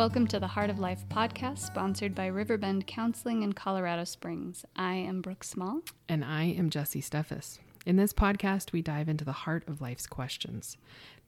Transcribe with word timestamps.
Welcome 0.00 0.28
to 0.28 0.40
the 0.40 0.46
Heart 0.46 0.70
of 0.70 0.78
Life 0.78 1.04
podcast, 1.10 1.58
sponsored 1.58 2.14
by 2.14 2.28
Riverbend 2.28 2.86
Counseling 2.86 3.42
in 3.42 3.52
Colorado 3.52 4.04
Springs. 4.04 4.64
I 4.74 4.94
am 4.94 5.20
Brooke 5.20 5.44
Small. 5.44 5.82
And 6.08 6.24
I 6.24 6.44
am 6.44 6.70
Jesie 6.70 7.02
Steffes. 7.02 7.58
In 7.84 7.96
this 7.96 8.14
podcast, 8.14 8.72
we 8.72 8.80
dive 8.80 9.10
into 9.10 9.26
the 9.26 9.32
heart 9.32 9.68
of 9.68 9.82
life's 9.82 10.06
questions. 10.06 10.78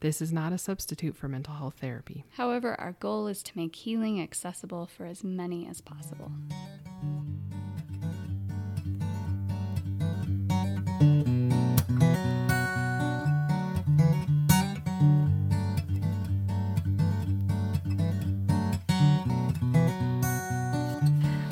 This 0.03 0.21
is 0.21 0.33
not 0.33 0.53
a 0.53 0.59
substitute 0.59 1.15
for 1.15 1.29
mental 1.29 1.55
health 1.55 1.77
therapy. 1.81 2.25
However, 2.31 2.75
our 2.81 2.97
goal 2.99 3.29
is 3.29 3.41
to 3.45 3.53
make 3.55 3.77
healing 3.77 4.21
accessible 4.21 4.85
for 4.89 5.07
as 5.07 5.23
many 5.23 5.69
as 5.69 5.81
possible. 5.81 6.33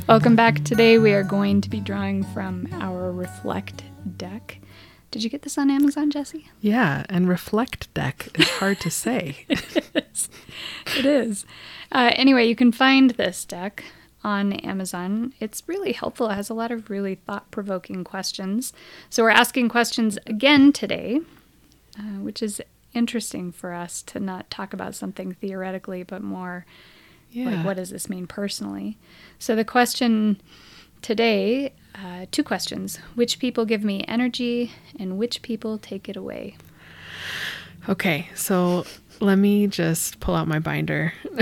Welcome 0.08 0.34
back. 0.34 0.64
Today 0.64 0.98
we 0.98 1.12
are 1.12 1.22
going 1.22 1.60
to 1.60 1.70
be 1.70 1.78
drawing 1.78 2.24
from 2.24 2.66
our 2.72 3.12
Reflect 3.12 3.84
deck. 4.16 4.58
Did 5.10 5.24
you 5.24 5.30
get 5.30 5.42
this 5.42 5.58
on 5.58 5.70
Amazon, 5.70 6.10
Jesie? 6.10 6.48
Yeah, 6.60 7.04
and 7.08 7.28
Reflect 7.28 7.92
deck 7.94 8.28
is 8.34 8.48
hard 8.48 8.78
to 8.80 8.90
say. 8.90 9.44
it 9.48 10.06
is. 10.12 10.28
It 10.96 11.04
is. 11.04 11.44
Uh, 11.90 12.12
anyway, 12.14 12.46
you 12.46 12.54
can 12.54 12.70
find 12.70 13.10
this 13.10 13.44
deck 13.44 13.84
on 14.22 14.52
Amazon. 14.52 15.34
It's 15.40 15.62
really 15.66 15.92
helpful. 15.92 16.28
It 16.28 16.34
has 16.34 16.50
a 16.50 16.54
lot 16.54 16.70
of 16.70 16.90
really 16.90 17.16
thought 17.16 17.50
provoking 17.50 18.04
questions. 18.04 18.72
So 19.08 19.24
we're 19.24 19.30
asking 19.30 19.68
questions 19.68 20.18
again 20.26 20.72
today, 20.72 21.20
uh, 21.98 22.20
which 22.20 22.42
is 22.42 22.60
interesting 22.94 23.50
for 23.50 23.72
us 23.72 24.02
to 24.02 24.20
not 24.20 24.50
talk 24.50 24.72
about 24.72 24.94
something 24.94 25.32
theoretically, 25.32 26.02
but 26.02 26.22
more 26.22 26.66
yeah. 27.30 27.50
like 27.50 27.64
what 27.64 27.76
does 27.76 27.90
this 27.90 28.08
mean 28.08 28.26
personally. 28.26 28.98
So 29.38 29.56
the 29.56 29.64
question 29.64 30.40
today, 31.02 31.72
uh, 31.94 32.26
two 32.30 32.42
questions: 32.42 32.98
which 33.14 33.38
people 33.38 33.64
give 33.64 33.84
me 33.84 34.04
energy, 34.06 34.72
and 34.98 35.18
which 35.18 35.42
people 35.42 35.78
take 35.78 36.08
it 36.08 36.16
away? 36.16 36.56
Okay, 37.88 38.28
so 38.34 38.84
let 39.20 39.36
me 39.36 39.66
just 39.66 40.20
pull 40.20 40.34
out 40.34 40.48
my 40.48 40.58
binder. 40.58 41.12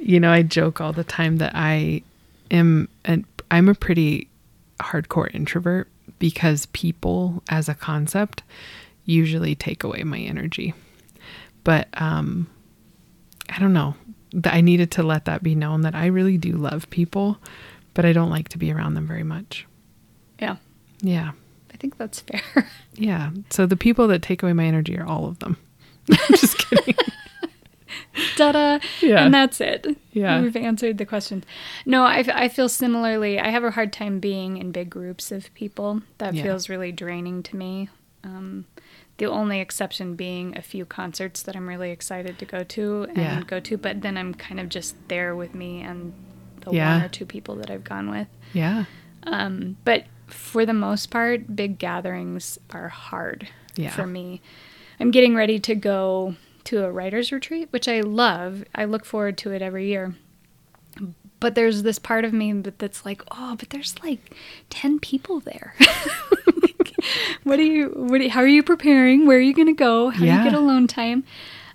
you 0.00 0.18
know, 0.20 0.32
I 0.32 0.42
joke 0.42 0.80
all 0.80 0.92
the 0.92 1.04
time 1.04 1.36
that 1.38 1.52
I 1.54 2.02
am 2.50 2.88
and 3.04 3.24
I'm 3.50 3.68
a 3.68 3.74
pretty 3.74 4.28
hardcore 4.80 5.32
introvert 5.34 5.88
because 6.18 6.66
people 6.66 7.42
as 7.48 7.68
a 7.68 7.74
concept 7.74 8.42
usually 9.04 9.54
take 9.54 9.84
away 9.84 10.02
my 10.02 10.18
energy. 10.18 10.74
But 11.64 11.88
um 11.94 12.48
I 13.48 13.58
don't 13.58 13.72
know. 13.72 13.94
I 14.44 14.60
needed 14.60 14.90
to 14.92 15.02
let 15.02 15.24
that 15.26 15.42
be 15.42 15.54
known 15.54 15.82
that 15.82 15.94
I 15.94 16.06
really 16.06 16.38
do 16.38 16.52
love 16.52 16.88
people, 16.90 17.38
but 17.94 18.04
I 18.04 18.12
don't 18.12 18.30
like 18.30 18.48
to 18.50 18.58
be 18.58 18.72
around 18.72 18.94
them 18.94 19.06
very 19.06 19.22
much. 19.24 19.66
Yeah. 20.38 20.56
Yeah. 21.00 21.32
I 21.72 21.76
think 21.76 21.98
that's 21.98 22.20
fair. 22.20 22.42
Yeah. 22.94 23.30
So 23.48 23.64
the 23.64 23.76
people 23.76 24.06
that 24.08 24.20
take 24.20 24.42
away 24.42 24.52
my 24.52 24.66
energy 24.66 24.98
are 24.98 25.06
all 25.06 25.26
of 25.26 25.38
them. 25.38 25.56
I'm 26.10 26.18
just 26.28 26.58
kidding. 26.58 26.94
Ta-da! 28.36 28.80
Yeah. 29.00 29.24
And 29.24 29.32
that's 29.32 29.62
it. 29.62 29.86
Yeah. 30.12 30.42
We've 30.42 30.54
answered 30.56 30.98
the 30.98 31.06
questions. 31.06 31.44
No, 31.86 32.04
I, 32.04 32.22
I 32.28 32.48
feel 32.48 32.68
similarly. 32.68 33.40
I 33.40 33.48
have 33.48 33.64
a 33.64 33.70
hard 33.70 33.92
time 33.92 34.20
being 34.20 34.58
in 34.58 34.72
big 34.72 34.90
groups 34.90 35.32
of 35.32 35.52
people. 35.54 36.02
That 36.18 36.34
yeah. 36.34 36.42
feels 36.42 36.68
really 36.68 36.92
draining 36.92 37.42
to 37.44 37.56
me. 37.56 37.88
Um, 38.24 38.66
the 39.18 39.26
only 39.26 39.60
exception 39.60 40.14
being 40.16 40.56
a 40.56 40.62
few 40.62 40.84
concerts 40.84 41.42
that 41.42 41.54
I'm 41.54 41.68
really 41.68 41.90
excited 41.90 42.38
to 42.38 42.44
go 42.44 42.64
to 42.64 43.04
and 43.04 43.16
yeah. 43.16 43.42
go 43.46 43.60
to, 43.60 43.76
but 43.76 44.02
then 44.02 44.16
I'm 44.16 44.34
kind 44.34 44.58
of 44.58 44.68
just 44.68 44.96
there 45.08 45.36
with 45.36 45.54
me 45.54 45.82
and 45.82 46.12
the 46.62 46.72
yeah. 46.72 46.96
one 46.96 47.04
or 47.04 47.08
two 47.08 47.26
people 47.26 47.56
that 47.56 47.70
I've 47.70 47.84
gone 47.84 48.10
with. 48.10 48.28
Yeah. 48.52 48.84
Um, 49.24 49.76
but 49.84 50.04
for 50.26 50.64
the 50.64 50.72
most 50.72 51.10
part, 51.10 51.54
big 51.54 51.78
gatherings 51.78 52.58
are 52.70 52.88
hard 52.88 53.48
yeah. 53.76 53.90
for 53.90 54.06
me. 54.06 54.40
I'm 54.98 55.10
getting 55.10 55.34
ready 55.34 55.58
to 55.60 55.74
go 55.74 56.36
to 56.64 56.84
a 56.84 56.90
writer's 56.90 57.32
retreat, 57.32 57.68
which 57.70 57.88
I 57.88 58.00
love. 58.00 58.64
I 58.74 58.84
look 58.84 59.04
forward 59.04 59.36
to 59.38 59.52
it 59.52 59.62
every 59.62 59.88
year. 59.88 60.14
But 61.42 61.56
there's 61.56 61.82
this 61.82 61.98
part 61.98 62.24
of 62.24 62.32
me 62.32 62.52
that's 62.52 63.04
like, 63.04 63.20
oh, 63.32 63.56
but 63.58 63.70
there's 63.70 64.00
like 64.02 64.34
10 64.70 65.00
people 65.00 65.40
there. 65.40 65.74
what 67.42 67.58
are 67.58 67.64
you, 67.64 67.88
what 67.96 68.20
are, 68.20 68.28
how 68.28 68.40
are 68.40 68.46
you 68.46 68.62
preparing? 68.62 69.26
Where 69.26 69.38
are 69.38 69.40
you 69.40 69.52
going 69.52 69.66
to 69.66 69.72
go? 69.72 70.10
How 70.10 70.24
yeah. 70.24 70.38
do 70.38 70.44
you 70.44 70.50
get 70.50 70.58
alone 70.58 70.86
time? 70.86 71.24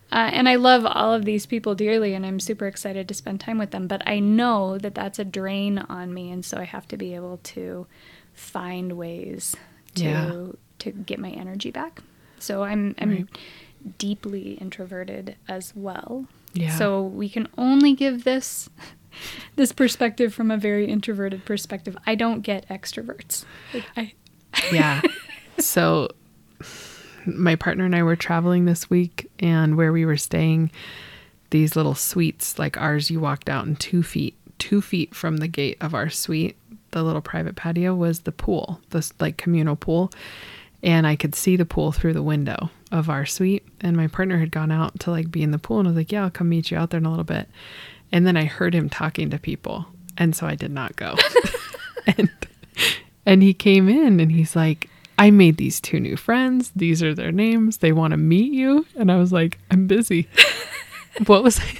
Uh, 0.09 0.29
and 0.31 0.47
I 0.47 0.55
love 0.55 0.85
all 0.85 1.13
of 1.13 1.25
these 1.25 1.45
people 1.45 1.75
dearly, 1.75 2.13
and 2.13 2.25
I'm 2.25 2.39
super 2.39 2.65
excited 2.65 3.09
to 3.09 3.13
spend 3.13 3.41
time 3.41 3.57
with 3.57 3.71
them. 3.71 3.87
But 3.87 4.03
I 4.07 4.19
know 4.19 4.77
that 4.77 4.95
that's 4.95 5.19
a 5.19 5.25
drain 5.25 5.79
on 5.79 6.13
me, 6.13 6.31
and 6.31 6.45
so 6.45 6.57
I 6.57 6.63
have 6.63 6.87
to 6.87 6.97
be 6.97 7.13
able 7.13 7.41
to 7.43 7.87
find 8.33 8.93
ways 8.93 9.53
to 9.95 10.03
yeah. 10.03 10.47
to 10.79 10.91
get 10.91 11.19
my 11.19 11.31
energy 11.31 11.71
back. 11.71 12.01
So 12.39 12.63
I'm 12.63 12.95
I'm 12.99 13.11
right. 13.11 13.25
deeply 13.97 14.53
introverted 14.53 15.35
as 15.49 15.75
well. 15.75 16.25
Yeah. 16.53 16.77
So 16.77 17.01
we 17.01 17.27
can 17.27 17.49
only 17.57 17.93
give 17.93 18.23
this 18.23 18.69
this 19.55 19.71
perspective 19.71 20.33
from 20.33 20.51
a 20.51 20.57
very 20.57 20.87
introverted 20.87 21.45
perspective. 21.45 21.97
I 22.05 22.15
don't 22.15 22.41
get 22.41 22.67
extroverts. 22.69 23.45
Like 23.73 23.85
I 23.95 24.13
yeah. 24.71 25.01
So 25.59 26.09
my 27.25 27.55
partner 27.55 27.85
and 27.85 27.95
I 27.95 28.03
were 28.03 28.15
traveling 28.15 28.65
this 28.65 28.91
week, 28.91 29.29
and 29.39 29.75
where 29.75 29.91
we 29.91 30.05
were 30.05 30.17
staying, 30.17 30.71
these 31.49 31.75
little 31.75 31.95
suites 31.95 32.59
like 32.59 32.77
ours, 32.77 33.09
you 33.09 33.19
walked 33.19 33.49
out 33.49 33.65
and 33.65 33.79
two 33.79 34.03
feet, 34.03 34.35
two 34.59 34.81
feet 34.81 35.15
from 35.15 35.37
the 35.37 35.47
gate 35.47 35.77
of 35.81 35.93
our 35.93 36.09
suite, 36.09 36.57
the 36.91 37.03
little 37.03 37.21
private 37.21 37.55
patio 37.55 37.95
was 37.95 38.19
the 38.19 38.31
pool, 38.31 38.81
this 38.89 39.13
like 39.19 39.37
communal 39.37 39.75
pool. 39.75 40.11
And 40.83 41.07
I 41.07 41.15
could 41.15 41.33
see 41.33 41.55
the 41.55 41.65
pool 41.65 41.91
through 41.91 42.13
the 42.13 42.23
window 42.23 42.69
of 42.91 43.09
our 43.09 43.25
suite. 43.25 43.65
And 43.81 43.97
my 43.97 44.07
partner 44.07 44.37
had 44.37 44.51
gone 44.51 44.71
out 44.71 44.99
to 45.01 45.11
like 45.11 45.31
be 45.31 45.41
in 45.41 45.51
the 45.51 45.57
pool 45.57 45.79
and 45.79 45.87
I 45.87 45.91
was 45.91 45.97
like, 45.97 46.11
Yeah, 46.11 46.23
I'll 46.23 46.29
come 46.29 46.49
meet 46.49 46.71
you 46.71 46.77
out 46.77 46.91
there 46.91 46.99
in 46.99 47.05
a 47.05 47.09
little 47.09 47.25
bit. 47.25 47.49
And 48.11 48.25
then 48.25 48.37
I 48.37 48.45
heard 48.45 48.73
him 48.73 48.89
talking 48.89 49.29
to 49.29 49.39
people. 49.39 49.85
And 50.17 50.35
so 50.35 50.47
I 50.47 50.55
did 50.55 50.71
not 50.71 50.95
go. 50.95 51.15
and 52.07 52.29
and 53.25 53.43
he 53.43 53.53
came 53.53 53.89
in 53.89 54.19
and 54.19 54.31
he's 54.31 54.55
like, 54.55 54.89
I 55.19 55.31
made 55.31 55.57
these 55.57 55.81
two 55.81 55.99
new 55.99 56.15
friends. 56.15 56.71
These 56.75 57.03
are 57.03 57.13
their 57.13 57.31
names. 57.31 57.77
They 57.77 57.91
want 57.91 58.11
to 58.11 58.17
meet 58.17 58.53
you. 58.53 58.85
And 58.95 59.11
I 59.11 59.17
was 59.17 59.33
like, 59.33 59.59
I'm 59.69 59.87
busy. 59.87 60.29
what 61.25 61.43
was 61.43 61.59
I? 61.59 61.77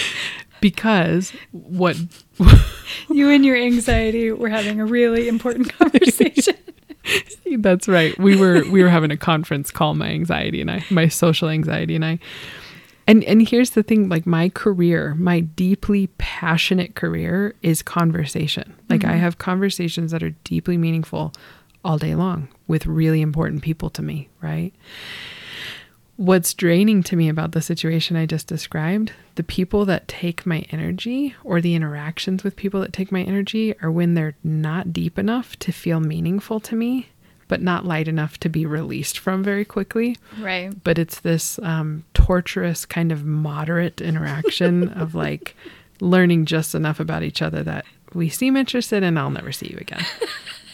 because 0.60 1.32
what 1.52 1.96
you 3.10 3.30
and 3.30 3.44
your 3.44 3.56
anxiety 3.56 4.32
were 4.32 4.48
having 4.48 4.80
a 4.80 4.86
really 4.86 5.28
important 5.28 5.72
conversation. 5.78 6.54
That's 7.58 7.86
right. 7.86 8.18
We 8.18 8.36
were 8.36 8.64
we 8.70 8.82
were 8.82 8.88
having 8.88 9.10
a 9.10 9.16
conference 9.16 9.70
call 9.70 9.94
my 9.94 10.08
anxiety 10.08 10.60
and 10.60 10.70
I 10.70 10.84
my 10.90 11.08
social 11.08 11.48
anxiety 11.48 11.94
and 11.94 12.04
I 12.04 12.18
and 13.06 13.24
and 13.24 13.48
here's 13.48 13.70
the 13.70 13.82
thing 13.82 14.08
like 14.08 14.26
my 14.26 14.48
career 14.48 15.14
my 15.14 15.40
deeply 15.40 16.06
passionate 16.18 16.94
career 16.94 17.54
is 17.62 17.82
conversation 17.82 18.74
like 18.88 19.02
mm-hmm. 19.02 19.10
i 19.10 19.16
have 19.16 19.38
conversations 19.38 20.10
that 20.10 20.22
are 20.22 20.34
deeply 20.44 20.76
meaningful 20.76 21.32
all 21.84 21.98
day 21.98 22.14
long 22.14 22.48
with 22.66 22.86
really 22.86 23.20
important 23.20 23.62
people 23.62 23.90
to 23.90 24.02
me 24.02 24.28
right 24.40 24.72
what's 26.16 26.54
draining 26.54 27.02
to 27.02 27.16
me 27.16 27.28
about 27.28 27.52
the 27.52 27.62
situation 27.62 28.16
i 28.16 28.24
just 28.24 28.46
described 28.46 29.12
the 29.34 29.42
people 29.42 29.84
that 29.84 30.06
take 30.06 30.46
my 30.46 30.64
energy 30.70 31.34
or 31.42 31.60
the 31.60 31.74
interactions 31.74 32.44
with 32.44 32.54
people 32.54 32.80
that 32.80 32.92
take 32.92 33.10
my 33.10 33.22
energy 33.22 33.74
are 33.82 33.90
when 33.90 34.14
they're 34.14 34.36
not 34.44 34.92
deep 34.92 35.18
enough 35.18 35.58
to 35.58 35.72
feel 35.72 35.98
meaningful 36.00 36.60
to 36.60 36.76
me 36.76 37.08
but 37.54 37.62
not 37.62 37.86
light 37.86 38.08
enough 38.08 38.36
to 38.36 38.48
be 38.48 38.66
released 38.66 39.16
from 39.16 39.44
very 39.44 39.64
quickly. 39.64 40.16
Right. 40.40 40.72
But 40.82 40.98
it's 40.98 41.20
this 41.20 41.60
um, 41.60 42.02
torturous 42.12 42.84
kind 42.84 43.12
of 43.12 43.24
moderate 43.24 44.00
interaction 44.00 44.88
of 45.00 45.14
like 45.14 45.54
learning 46.00 46.46
just 46.46 46.74
enough 46.74 46.98
about 46.98 47.22
each 47.22 47.40
other 47.40 47.62
that 47.62 47.84
we 48.12 48.28
seem 48.28 48.56
interested 48.56 49.04
and 49.04 49.20
I'll 49.20 49.30
never 49.30 49.52
see 49.52 49.68
you 49.68 49.78
again. 49.78 50.04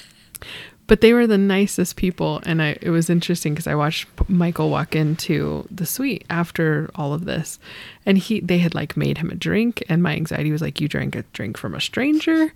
but 0.87 1.03
they 1.03 1.12
were 1.12 1.27
the 1.27 1.37
nicest 1.37 1.97
people 1.97 2.41
and 2.47 2.62
I 2.62 2.79
it 2.81 2.88
was 2.88 3.11
interesting 3.11 3.53
because 3.53 3.67
I 3.67 3.75
watched 3.75 4.09
Michael 4.26 4.71
walk 4.71 4.97
into 4.97 5.69
the 5.71 5.85
suite 5.85 6.25
after 6.31 6.91
all 6.94 7.12
of 7.12 7.26
this 7.26 7.59
and 8.06 8.17
he 8.17 8.41
they 8.41 8.56
had 8.56 8.75
like 8.75 8.97
made 8.97 9.19
him 9.19 9.29
a 9.29 9.35
drink 9.35 9.85
and 9.91 10.03
my 10.03 10.15
anxiety 10.15 10.50
was 10.50 10.62
like 10.62 10.81
you 10.81 10.88
drank 10.88 11.15
a 11.15 11.25
drink 11.35 11.59
from 11.59 11.75
a 11.75 11.81
stranger 11.81 12.55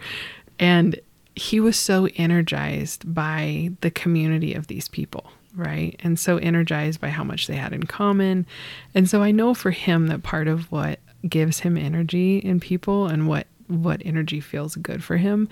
and 0.59 0.99
he 1.37 1.61
was 1.61 1.77
so 1.77 2.09
energized 2.17 3.13
by 3.13 3.71
the 3.81 3.91
community 3.91 4.55
of 4.55 4.67
these 4.69 4.89
people. 4.89 5.31
right? 5.57 5.99
And 6.03 6.19
so 6.19 6.37
energized 6.39 7.01
by 7.01 7.09
how 7.09 7.25
much 7.25 7.47
they 7.47 7.57
had 7.57 7.73
in 7.73 7.85
common. 7.85 8.47
And 8.95 9.09
so 9.09 9.23
I 9.23 9.31
know 9.31 9.55
for 9.55 9.71
him 9.71 10.09
that 10.09 10.23
part 10.23 10.49
of 10.49 10.71
what 10.73 10.99
gives 11.29 11.61
him 11.61 11.77
energy 11.77 12.39
in 12.39 12.61
people 12.61 13.07
and 13.07 13.27
what 13.29 13.47
what 13.67 14.03
energy 14.05 14.41
feels 14.41 14.77
good 14.77 15.03
for 15.03 15.17
him 15.17 15.49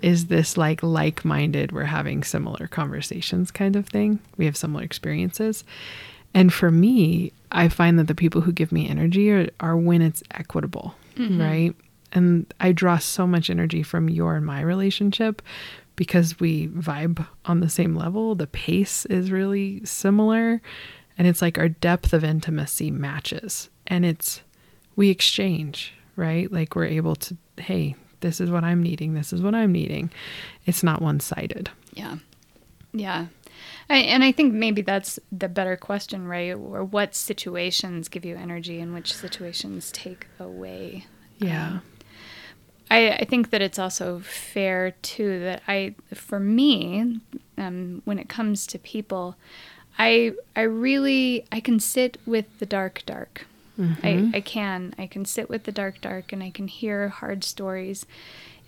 is 0.00 0.26
this 0.26 0.56
like 0.56 0.84
like-minded 0.84 1.72
we're 1.72 1.82
having 1.82 2.22
similar 2.22 2.68
conversations 2.68 3.50
kind 3.50 3.74
of 3.74 3.88
thing. 3.88 4.20
We 4.36 4.44
have 4.44 4.56
similar 4.56 4.84
experiences. 4.84 5.64
And 6.32 6.52
for 6.52 6.70
me, 6.70 7.32
I 7.50 7.68
find 7.68 7.98
that 7.98 8.06
the 8.06 8.14
people 8.14 8.42
who 8.42 8.52
give 8.52 8.70
me 8.70 8.88
energy 8.88 9.30
are, 9.32 9.48
are 9.58 9.76
when 9.76 10.00
it's 10.00 10.22
equitable, 10.30 10.94
mm-hmm. 11.16 11.40
right? 11.40 11.74
And 12.12 12.52
I 12.60 12.72
draw 12.72 12.98
so 12.98 13.26
much 13.26 13.50
energy 13.50 13.82
from 13.82 14.08
your 14.08 14.36
and 14.36 14.46
my 14.46 14.60
relationship 14.60 15.42
because 15.96 16.38
we 16.38 16.68
vibe 16.68 17.26
on 17.46 17.60
the 17.60 17.68
same 17.68 17.96
level. 17.96 18.34
The 18.34 18.46
pace 18.46 19.06
is 19.06 19.30
really 19.30 19.84
similar. 19.84 20.60
And 21.18 21.26
it's 21.26 21.42
like 21.42 21.58
our 21.58 21.68
depth 21.68 22.12
of 22.12 22.22
intimacy 22.22 22.90
matches. 22.90 23.70
And 23.86 24.04
it's, 24.04 24.42
we 24.94 25.10
exchange, 25.10 25.94
right? 26.14 26.50
Like 26.52 26.76
we're 26.76 26.84
able 26.86 27.16
to, 27.16 27.36
hey, 27.56 27.96
this 28.20 28.40
is 28.40 28.50
what 28.50 28.64
I'm 28.64 28.82
needing. 28.82 29.14
This 29.14 29.32
is 29.32 29.42
what 29.42 29.54
I'm 29.54 29.72
needing. 29.72 30.10
It's 30.66 30.82
not 30.82 31.00
one 31.02 31.20
sided. 31.20 31.70
Yeah. 31.94 32.16
Yeah. 32.92 33.26
I, 33.88 33.98
and 33.98 34.24
I 34.24 34.32
think 34.32 34.52
maybe 34.52 34.82
that's 34.82 35.18
the 35.32 35.48
better 35.48 35.76
question, 35.76 36.26
right? 36.26 36.54
Or 36.54 36.84
what 36.84 37.14
situations 37.14 38.08
give 38.08 38.24
you 38.24 38.36
energy 38.36 38.80
and 38.80 38.92
which 38.92 39.14
situations 39.14 39.90
take 39.92 40.26
away. 40.38 41.06
Yeah. 41.38 41.68
Um, 41.68 41.82
I, 42.90 43.10
I 43.10 43.24
think 43.24 43.50
that 43.50 43.62
it's 43.62 43.78
also 43.78 44.20
fair 44.20 44.92
too 45.02 45.40
that 45.40 45.62
I, 45.66 45.94
for 46.14 46.38
me, 46.38 47.20
um, 47.58 48.02
when 48.04 48.18
it 48.18 48.28
comes 48.28 48.66
to 48.68 48.78
people, 48.78 49.36
I 49.98 50.32
I 50.54 50.62
really 50.62 51.46
I 51.50 51.60
can 51.60 51.80
sit 51.80 52.18
with 52.26 52.46
the 52.58 52.66
dark 52.66 53.02
dark. 53.06 53.46
Mm-hmm. 53.78 54.06
I, 54.34 54.38
I 54.38 54.40
can 54.40 54.94
I 54.98 55.06
can 55.06 55.24
sit 55.24 55.48
with 55.48 55.64
the 55.64 55.72
dark 55.72 56.00
dark 56.00 56.32
and 56.32 56.42
I 56.42 56.50
can 56.50 56.68
hear 56.68 57.08
hard 57.08 57.44
stories, 57.44 58.06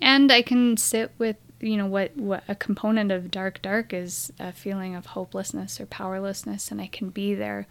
and 0.01 0.33
I 0.33 0.43
can 0.43 0.77
sit 0.77 1.13
with 1.19 1.37
you 1.61 1.77
know 1.77 1.87
what 1.87 2.17
what 2.17 2.45
a 2.49 2.55
component 2.55 3.13
of 3.13 3.31
dark 3.31 3.61
dark 3.63 3.93
is 3.93 4.33
a 4.39 4.53
feeling 4.53 4.95
of 4.95 5.07
hopelessness 5.07 5.81
or 5.81 5.87
powerlessness, 5.87 6.71
and 6.71 6.81
I 6.81 6.87
can 6.87 7.11
be 7.11 7.35
there. 7.35 7.67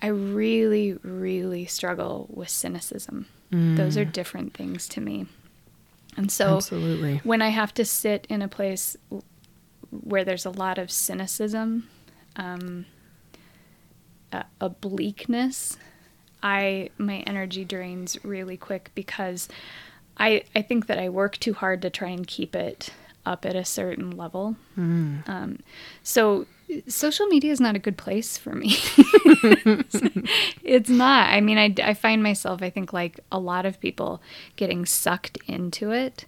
I 0.00 0.08
really 0.08 0.92
really 1.02 1.66
struggle 1.66 2.26
with 2.30 2.50
cynicism. 2.50 3.26
Mm. 3.52 3.76
Those 3.76 3.96
are 3.96 4.04
different 4.04 4.54
things 4.54 4.86
to 4.88 5.00
me. 5.00 5.26
And 6.18 6.32
so 6.32 6.56
Absolutely. 6.56 7.20
when 7.22 7.40
I 7.40 7.50
have 7.50 7.72
to 7.74 7.84
sit 7.84 8.26
in 8.28 8.42
a 8.42 8.48
place 8.48 8.96
where 9.90 10.24
there's 10.24 10.44
a 10.44 10.50
lot 10.50 10.76
of 10.76 10.90
cynicism, 10.90 11.88
um, 12.34 12.86
a, 14.32 14.44
a 14.60 14.68
bleakness, 14.68 15.76
I 16.42 16.90
my 16.98 17.18
energy 17.18 17.64
drains 17.64 18.18
really 18.24 18.56
quick 18.56 18.90
because 18.96 19.48
I 20.16 20.42
I 20.56 20.62
think 20.62 20.88
that 20.88 20.98
I 20.98 21.08
work 21.08 21.38
too 21.38 21.54
hard 21.54 21.82
to 21.82 21.90
try 21.90 22.08
and 22.08 22.26
keep 22.26 22.56
it 22.56 22.90
up 23.28 23.44
at 23.44 23.54
a 23.54 23.64
certain 23.64 24.10
level. 24.10 24.56
Mm. 24.76 25.28
Um, 25.28 25.58
so 26.02 26.46
social 26.86 27.26
media 27.26 27.52
is 27.52 27.60
not 27.60 27.76
a 27.76 27.78
good 27.78 27.96
place 27.96 28.38
for 28.38 28.54
me. 28.54 28.76
it's 30.62 30.88
not. 30.88 31.28
I 31.30 31.40
mean, 31.40 31.58
I, 31.58 31.74
I 31.82 31.94
find 31.94 32.22
myself, 32.22 32.62
I 32.62 32.70
think, 32.70 32.92
like 32.92 33.20
a 33.30 33.38
lot 33.38 33.66
of 33.66 33.80
people, 33.80 34.22
getting 34.56 34.86
sucked 34.86 35.38
into 35.46 35.92
it, 35.92 36.24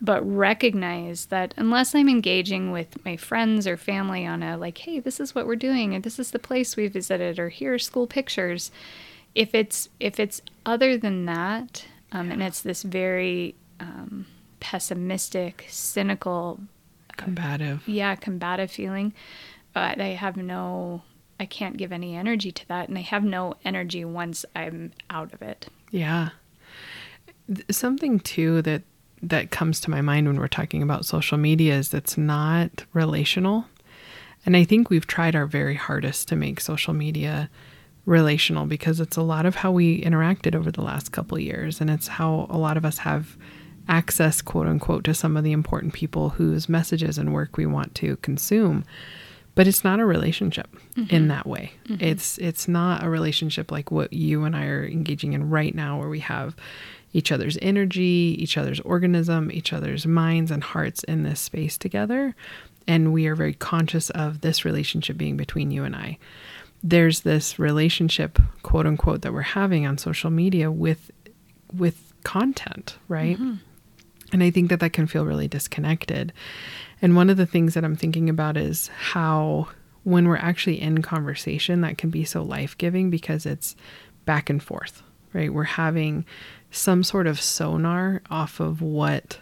but 0.00 0.22
recognize 0.22 1.26
that 1.26 1.54
unless 1.56 1.94
I'm 1.94 2.08
engaging 2.08 2.72
with 2.72 3.04
my 3.04 3.16
friends 3.16 3.66
or 3.66 3.76
family 3.76 4.26
on 4.26 4.42
a, 4.42 4.56
like, 4.56 4.78
hey, 4.78 4.98
this 4.98 5.20
is 5.20 5.34
what 5.34 5.46
we're 5.46 5.56
doing, 5.56 5.94
and 5.94 6.02
this 6.02 6.18
is 6.18 6.32
the 6.32 6.38
place 6.38 6.76
we 6.76 6.88
visited, 6.88 7.38
or 7.38 7.48
here 7.48 7.74
are 7.74 7.78
school 7.78 8.06
pictures. 8.06 8.70
If 9.34 9.54
it's 9.54 9.88
if 9.98 10.20
it's 10.20 10.42
other 10.66 10.98
than 10.98 11.24
that, 11.26 11.86
um, 12.10 12.30
and 12.30 12.42
it's 12.42 12.60
this 12.60 12.82
very 12.82 13.54
um, 13.80 14.26
pessimistic, 14.62 15.66
cynical, 15.68 16.60
combative, 17.16 17.86
yeah, 17.86 18.14
combative 18.14 18.70
feeling, 18.70 19.12
but 19.74 20.00
I 20.00 20.10
have 20.10 20.36
no, 20.36 21.02
I 21.40 21.46
can't 21.46 21.76
give 21.76 21.90
any 21.90 22.14
energy 22.14 22.52
to 22.52 22.68
that. 22.68 22.88
And 22.88 22.96
I 22.96 23.00
have 23.00 23.24
no 23.24 23.54
energy 23.64 24.04
once 24.04 24.44
I'm 24.54 24.92
out 25.10 25.34
of 25.34 25.42
it. 25.42 25.66
Yeah. 25.90 26.30
Something 27.70 28.20
too 28.20 28.62
that 28.62 28.82
that 29.20 29.50
comes 29.50 29.80
to 29.80 29.90
my 29.90 30.00
mind 30.00 30.28
when 30.28 30.38
we're 30.38 30.46
talking 30.48 30.82
about 30.82 31.04
social 31.04 31.38
media 31.38 31.74
is 31.74 31.88
that's 31.90 32.16
not 32.16 32.84
relational. 32.92 33.66
And 34.46 34.56
I 34.56 34.62
think 34.62 34.90
we've 34.90 35.06
tried 35.06 35.34
our 35.34 35.46
very 35.46 35.74
hardest 35.74 36.28
to 36.28 36.36
make 36.36 36.60
social 36.60 36.94
media 36.94 37.50
relational 38.06 38.66
because 38.66 39.00
it's 39.00 39.16
a 39.16 39.22
lot 39.22 39.44
of 39.44 39.56
how 39.56 39.72
we 39.72 40.02
interacted 40.02 40.54
over 40.54 40.70
the 40.70 40.82
last 40.82 41.12
couple 41.12 41.38
years 41.38 41.80
and 41.80 41.90
it's 41.90 42.08
how 42.08 42.46
a 42.50 42.58
lot 42.58 42.76
of 42.76 42.84
us 42.84 42.98
have 42.98 43.36
access 43.88 44.40
quote 44.42 44.66
unquote 44.66 45.04
to 45.04 45.14
some 45.14 45.36
of 45.36 45.44
the 45.44 45.52
important 45.52 45.92
people 45.92 46.30
whose 46.30 46.68
messages 46.68 47.18
and 47.18 47.32
work 47.32 47.56
we 47.56 47.66
want 47.66 47.94
to 47.94 48.16
consume 48.16 48.84
but 49.54 49.66
it's 49.66 49.84
not 49.84 50.00
a 50.00 50.04
relationship 50.04 50.68
mm-hmm. 50.94 51.14
in 51.14 51.28
that 51.28 51.46
way. 51.46 51.72
Mm-hmm. 51.86 52.02
It's 52.02 52.38
it's 52.38 52.68
not 52.68 53.04
a 53.04 53.10
relationship 53.10 53.70
like 53.70 53.90
what 53.90 54.12
you 54.12 54.44
and 54.44 54.56
I 54.56 54.66
are 54.66 54.86
engaging 54.86 55.34
in 55.34 55.50
right 55.50 55.74
now 55.74 55.98
where 55.98 56.08
we 56.08 56.20
have 56.20 56.56
each 57.12 57.30
other's 57.30 57.58
energy, 57.60 58.34
each 58.38 58.56
other's 58.56 58.80
organism, 58.80 59.52
each 59.52 59.74
other's 59.74 60.06
minds 60.06 60.50
and 60.50 60.64
hearts 60.64 61.04
in 61.04 61.22
this 61.22 61.40
space 61.40 61.76
together 61.76 62.34
and 62.88 63.12
we 63.12 63.26
are 63.26 63.34
very 63.34 63.54
conscious 63.54 64.10
of 64.10 64.40
this 64.40 64.64
relationship 64.64 65.16
being 65.16 65.36
between 65.36 65.70
you 65.70 65.84
and 65.84 65.94
I. 65.94 66.18
There's 66.82 67.20
this 67.20 67.58
relationship 67.58 68.38
quote 68.62 68.86
unquote 68.86 69.22
that 69.22 69.32
we're 69.32 69.42
having 69.42 69.86
on 69.86 69.98
social 69.98 70.30
media 70.30 70.70
with 70.70 71.10
with 71.72 72.12
content, 72.24 72.98
right? 73.08 73.36
Mm-hmm. 73.36 73.54
And 74.32 74.42
I 74.42 74.50
think 74.50 74.70
that 74.70 74.80
that 74.80 74.92
can 74.92 75.06
feel 75.06 75.26
really 75.26 75.48
disconnected. 75.48 76.32
And 77.00 77.14
one 77.14 77.30
of 77.30 77.36
the 77.36 77.46
things 77.46 77.74
that 77.74 77.84
I'm 77.84 77.96
thinking 77.96 78.30
about 78.30 78.56
is 78.56 78.88
how, 78.88 79.68
when 80.04 80.26
we're 80.26 80.36
actually 80.36 80.80
in 80.80 81.02
conversation, 81.02 81.82
that 81.82 81.98
can 81.98 82.10
be 82.10 82.24
so 82.24 82.42
life 82.42 82.76
giving 82.78 83.10
because 83.10 83.44
it's 83.44 83.76
back 84.24 84.48
and 84.48 84.62
forth, 84.62 85.02
right? 85.32 85.52
We're 85.52 85.64
having 85.64 86.24
some 86.70 87.04
sort 87.04 87.26
of 87.26 87.40
sonar 87.40 88.22
off 88.30 88.58
of 88.58 88.80
what 88.80 89.38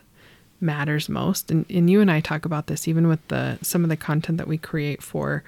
matters 0.60 1.08
most. 1.08 1.50
And, 1.50 1.64
and 1.70 1.88
you 1.88 2.00
and 2.00 2.10
I 2.10 2.20
talk 2.20 2.44
about 2.44 2.66
this 2.66 2.88
even 2.88 3.08
with 3.08 3.26
the 3.28 3.58
some 3.62 3.82
of 3.82 3.90
the 3.90 3.96
content 3.96 4.38
that 4.38 4.48
we 4.48 4.58
create 4.58 5.02
for 5.02 5.44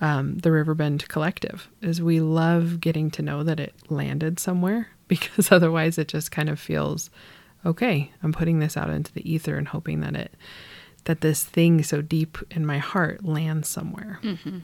um, 0.00 0.38
the 0.38 0.50
Riverbend 0.50 1.08
Collective, 1.08 1.68
is 1.80 2.02
we 2.02 2.20
love 2.20 2.80
getting 2.80 3.10
to 3.12 3.22
know 3.22 3.44
that 3.44 3.60
it 3.60 3.72
landed 3.88 4.40
somewhere 4.40 4.88
because 5.08 5.52
otherwise 5.52 5.96
it 5.96 6.08
just 6.08 6.30
kind 6.30 6.48
of 6.48 6.58
feels 6.58 7.08
okay. 7.64 8.10
I'm 8.22 8.32
putting 8.32 8.58
this 8.58 8.76
out 8.76 8.90
into 8.90 9.12
the 9.12 9.30
ether 9.30 9.56
and 9.56 9.68
hoping 9.68 10.00
that 10.00 10.14
it 10.14 10.34
that 11.04 11.20
this 11.20 11.42
thing 11.42 11.82
so 11.82 12.00
deep 12.00 12.38
in 12.50 12.64
my 12.64 12.78
heart 12.78 13.24
lands 13.24 13.68
somewhere. 13.68 14.20
Mm-hmm. 14.22 14.58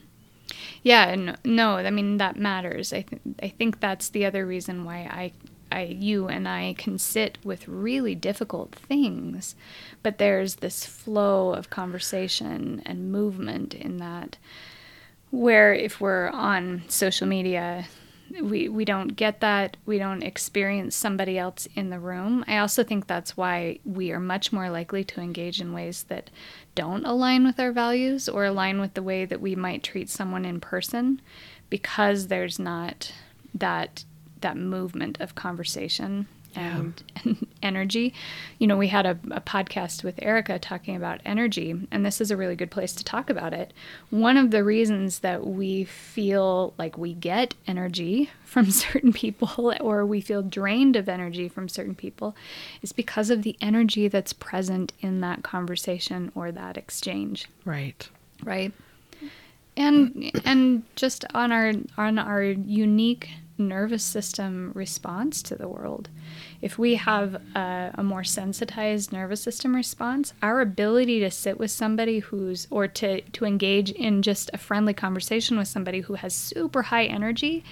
Yeah, 0.82 1.08
and 1.08 1.36
no, 1.44 1.76
I 1.76 1.90
mean 1.90 2.18
that 2.18 2.36
matters. 2.36 2.92
I 2.92 3.02
th- 3.02 3.22
I 3.42 3.48
think 3.48 3.80
that's 3.80 4.08
the 4.08 4.24
other 4.24 4.46
reason 4.46 4.84
why 4.84 5.08
I 5.10 5.32
I 5.70 5.82
you 5.84 6.28
and 6.28 6.48
I 6.48 6.74
can 6.78 6.98
sit 6.98 7.38
with 7.44 7.68
really 7.68 8.14
difficult 8.14 8.74
things, 8.74 9.54
but 10.02 10.18
there's 10.18 10.56
this 10.56 10.86
flow 10.86 11.52
of 11.52 11.70
conversation 11.70 12.82
and 12.86 13.12
movement 13.12 13.74
in 13.74 13.98
that 13.98 14.36
where 15.30 15.74
if 15.74 16.00
we're 16.00 16.28
on 16.30 16.82
social 16.88 17.26
media 17.26 17.86
we 18.42 18.68
we 18.68 18.85
don't 18.85 19.16
get 19.16 19.40
that. 19.40 19.76
We 19.87 19.99
don't 19.99 20.23
experience 20.23 20.94
somebody 20.94 21.38
else 21.38 21.68
in 21.75 21.90
the 21.90 21.99
room. 21.99 22.44
I 22.47 22.58
also 22.58 22.85
think 22.85 23.06
that's 23.06 23.37
why 23.37 23.78
we 23.85 24.12
are 24.12 24.20
much 24.20 24.52
more 24.52 24.70
likely 24.70 25.04
to 25.04 25.20
engage 25.20 25.61
in 25.61 25.73
ways 25.73 26.04
that 26.04 26.30
don't 26.75 27.04
align 27.04 27.44
with 27.44 27.58
our 27.58 27.73
values 27.73 28.28
or 28.28 28.44
align 28.44 28.80
with 28.80 28.94
the 28.94 29.02
way 29.02 29.25
that 29.25 29.40
we 29.40 29.54
might 29.54 29.82
treat 29.82 30.08
someone 30.08 30.44
in 30.44 30.61
person 30.61 31.20
because 31.70 32.28
there's 32.28 32.58
not 32.58 33.12
that 33.54 34.04
that 34.40 34.56
movement 34.56 35.20
of 35.20 35.35
conversation 35.35 36.26
and, 36.58 37.02
yeah. 37.14 37.22
and 37.24 37.46
energy. 37.62 38.14
You 38.58 38.66
know, 38.66 38.76
we 38.76 38.88
had 38.88 39.06
a, 39.06 39.18
a, 39.30 39.40
podcast 39.40 40.04
with 40.04 40.18
Erica 40.22 40.58
talking 40.58 40.96
about 40.96 41.20
energy, 41.24 41.74
and 41.90 42.04
this 42.04 42.20
is 42.20 42.30
a 42.30 42.36
really 42.36 42.56
good 42.56 42.70
place 42.70 42.92
to 42.94 43.04
talk 43.04 43.30
about 43.30 43.52
it. 43.52 43.72
One 44.10 44.36
of 44.36 44.50
the 44.50 44.64
reasons 44.64 45.20
that 45.20 45.46
we 45.46 45.84
feel 45.84 46.74
like 46.78 46.98
we 46.98 47.14
get 47.14 47.54
energy 47.66 48.30
from 48.44 48.70
certain 48.70 49.12
people 49.12 49.74
or 49.80 50.04
we 50.04 50.20
feel 50.20 50.42
drained 50.42 50.96
of 50.96 51.08
energy 51.08 51.48
from 51.48 51.68
certain 51.68 51.94
people 51.94 52.34
is 52.82 52.92
because 52.92 53.30
of 53.30 53.42
the 53.42 53.56
energy 53.60 54.08
that's 54.08 54.32
present 54.32 54.92
in 55.00 55.20
that 55.20 55.42
conversation 55.42 56.32
or 56.34 56.50
that 56.52 56.76
exchange. 56.76 57.48
Right. 57.64 58.08
Right. 58.42 58.72
And 59.76 60.32
and 60.44 60.82
just 60.96 61.24
on 61.34 61.52
our 61.52 61.72
on 61.96 62.18
our 62.18 62.42
unique 62.42 63.30
nervous 63.58 64.04
system 64.04 64.72
response 64.74 65.42
to 65.42 65.56
the 65.56 65.68
world. 65.68 66.08
If 66.60 66.78
we 66.78 66.96
have 66.96 67.34
a, 67.54 67.92
a, 67.94 68.02
more 68.02 68.24
sensitized 68.24 69.12
nervous 69.12 69.40
system 69.40 69.74
response, 69.74 70.32
our 70.42 70.60
ability 70.60 71.20
to 71.20 71.30
sit 71.30 71.58
with 71.58 71.70
somebody 71.70 72.20
who's, 72.20 72.66
or 72.70 72.88
to, 72.88 73.20
to 73.20 73.44
engage 73.44 73.90
in 73.90 74.22
just 74.22 74.50
a 74.52 74.58
friendly 74.58 74.94
conversation 74.94 75.58
with 75.58 75.68
somebody 75.68 76.00
who 76.00 76.14
has 76.14 76.34
super 76.34 76.82
high 76.82 77.04
energy 77.04 77.64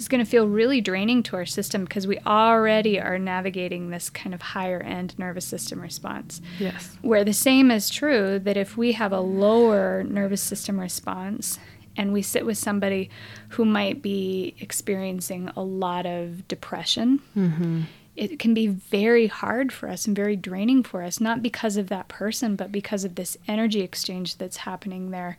is 0.00 0.08
going 0.08 0.24
to 0.24 0.30
feel 0.30 0.48
really 0.48 0.80
draining 0.80 1.22
to 1.22 1.36
our 1.36 1.44
system 1.44 1.84
because 1.84 2.06
we 2.06 2.18
already 2.20 2.98
are 2.98 3.18
navigating 3.18 3.90
this 3.90 4.08
kind 4.08 4.34
of 4.34 4.40
higher 4.40 4.80
end 4.80 5.16
nervous 5.18 5.44
system 5.44 5.80
response. 5.80 6.40
Yes. 6.58 6.96
Where 7.02 7.22
the 7.22 7.34
same 7.34 7.70
is 7.70 7.90
true 7.90 8.38
that 8.38 8.56
if 8.56 8.76
we 8.76 8.92
have 8.92 9.12
a 9.12 9.20
lower 9.20 10.02
nervous 10.04 10.40
system 10.40 10.80
response, 10.80 11.58
and 12.00 12.14
we 12.14 12.22
sit 12.22 12.46
with 12.46 12.56
somebody 12.56 13.10
who 13.50 13.64
might 13.66 14.00
be 14.00 14.54
experiencing 14.58 15.50
a 15.54 15.60
lot 15.60 16.06
of 16.06 16.48
depression, 16.48 17.20
mm-hmm. 17.36 17.82
it 18.16 18.38
can 18.38 18.54
be 18.54 18.68
very 18.68 19.26
hard 19.26 19.70
for 19.70 19.86
us 19.86 20.06
and 20.06 20.16
very 20.16 20.34
draining 20.34 20.82
for 20.82 21.02
us, 21.02 21.20
not 21.20 21.42
because 21.42 21.76
of 21.76 21.88
that 21.88 22.08
person, 22.08 22.56
but 22.56 22.72
because 22.72 23.04
of 23.04 23.16
this 23.16 23.36
energy 23.46 23.82
exchange 23.82 24.38
that's 24.38 24.56
happening 24.56 25.10
there. 25.10 25.36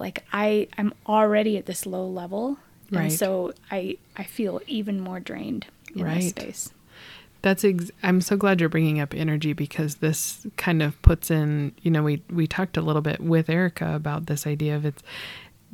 Like 0.00 0.24
I, 0.32 0.66
I'm 0.76 0.92
already 1.06 1.56
at 1.58 1.66
this 1.66 1.86
low 1.86 2.08
level, 2.08 2.58
right. 2.90 3.02
and 3.02 3.12
so 3.12 3.52
I, 3.70 3.96
I 4.16 4.24
feel 4.24 4.60
even 4.66 4.98
more 4.98 5.20
drained 5.20 5.66
in 5.94 6.02
right. 6.02 6.16
this 6.16 6.30
space. 6.30 6.70
That's 7.42 7.62
ex- 7.62 7.92
I'm 8.02 8.22
so 8.22 8.36
glad 8.36 8.58
you're 8.58 8.70
bringing 8.70 8.98
up 8.98 9.14
energy 9.14 9.52
because 9.52 9.96
this 9.96 10.46
kind 10.56 10.82
of 10.82 11.00
puts 11.02 11.30
in, 11.30 11.72
you 11.82 11.90
know, 11.90 12.02
we 12.02 12.22
we 12.30 12.46
talked 12.46 12.78
a 12.78 12.80
little 12.80 13.02
bit 13.02 13.20
with 13.20 13.50
Erica 13.50 13.94
about 13.94 14.26
this 14.26 14.46
idea 14.46 14.74
of 14.74 14.86
it's 14.86 15.02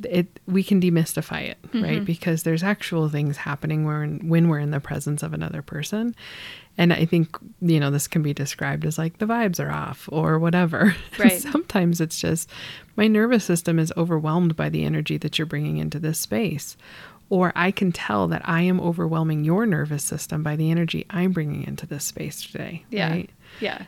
it 0.09 0.39
we 0.47 0.63
can 0.63 0.81
demystify 0.81 1.41
it 1.41 1.61
mm-hmm. 1.63 1.83
right 1.83 2.05
because 2.05 2.43
there's 2.43 2.63
actual 2.63 3.09
things 3.09 3.37
happening 3.37 3.85
when 3.85 4.19
when 4.27 4.47
we're 4.47 4.59
in 4.59 4.71
the 4.71 4.79
presence 4.79 5.23
of 5.23 5.33
another 5.33 5.61
person 5.61 6.15
and 6.77 6.93
i 6.93 7.05
think 7.05 7.37
you 7.61 7.79
know 7.79 7.91
this 7.91 8.07
can 8.07 8.21
be 8.21 8.33
described 8.33 8.85
as 8.85 8.97
like 8.97 9.17
the 9.17 9.25
vibes 9.25 9.59
are 9.63 9.71
off 9.71 10.07
or 10.11 10.39
whatever 10.39 10.95
right. 11.19 11.41
sometimes 11.41 12.01
it's 12.01 12.19
just 12.19 12.49
my 12.95 13.07
nervous 13.07 13.43
system 13.43 13.79
is 13.79 13.93
overwhelmed 13.97 14.55
by 14.55 14.69
the 14.69 14.83
energy 14.83 15.17
that 15.17 15.37
you're 15.37 15.45
bringing 15.45 15.77
into 15.77 15.99
this 15.99 16.19
space 16.19 16.77
or 17.29 17.51
i 17.55 17.71
can 17.71 17.91
tell 17.91 18.27
that 18.27 18.41
i 18.45 18.61
am 18.61 18.79
overwhelming 18.79 19.43
your 19.43 19.65
nervous 19.65 20.03
system 20.03 20.43
by 20.43 20.55
the 20.55 20.71
energy 20.71 21.05
i'm 21.09 21.31
bringing 21.31 21.63
into 21.63 21.85
this 21.85 22.05
space 22.05 22.43
today 22.43 22.83
yeah 22.89 23.09
right? 23.09 23.29
yeah 23.59 23.83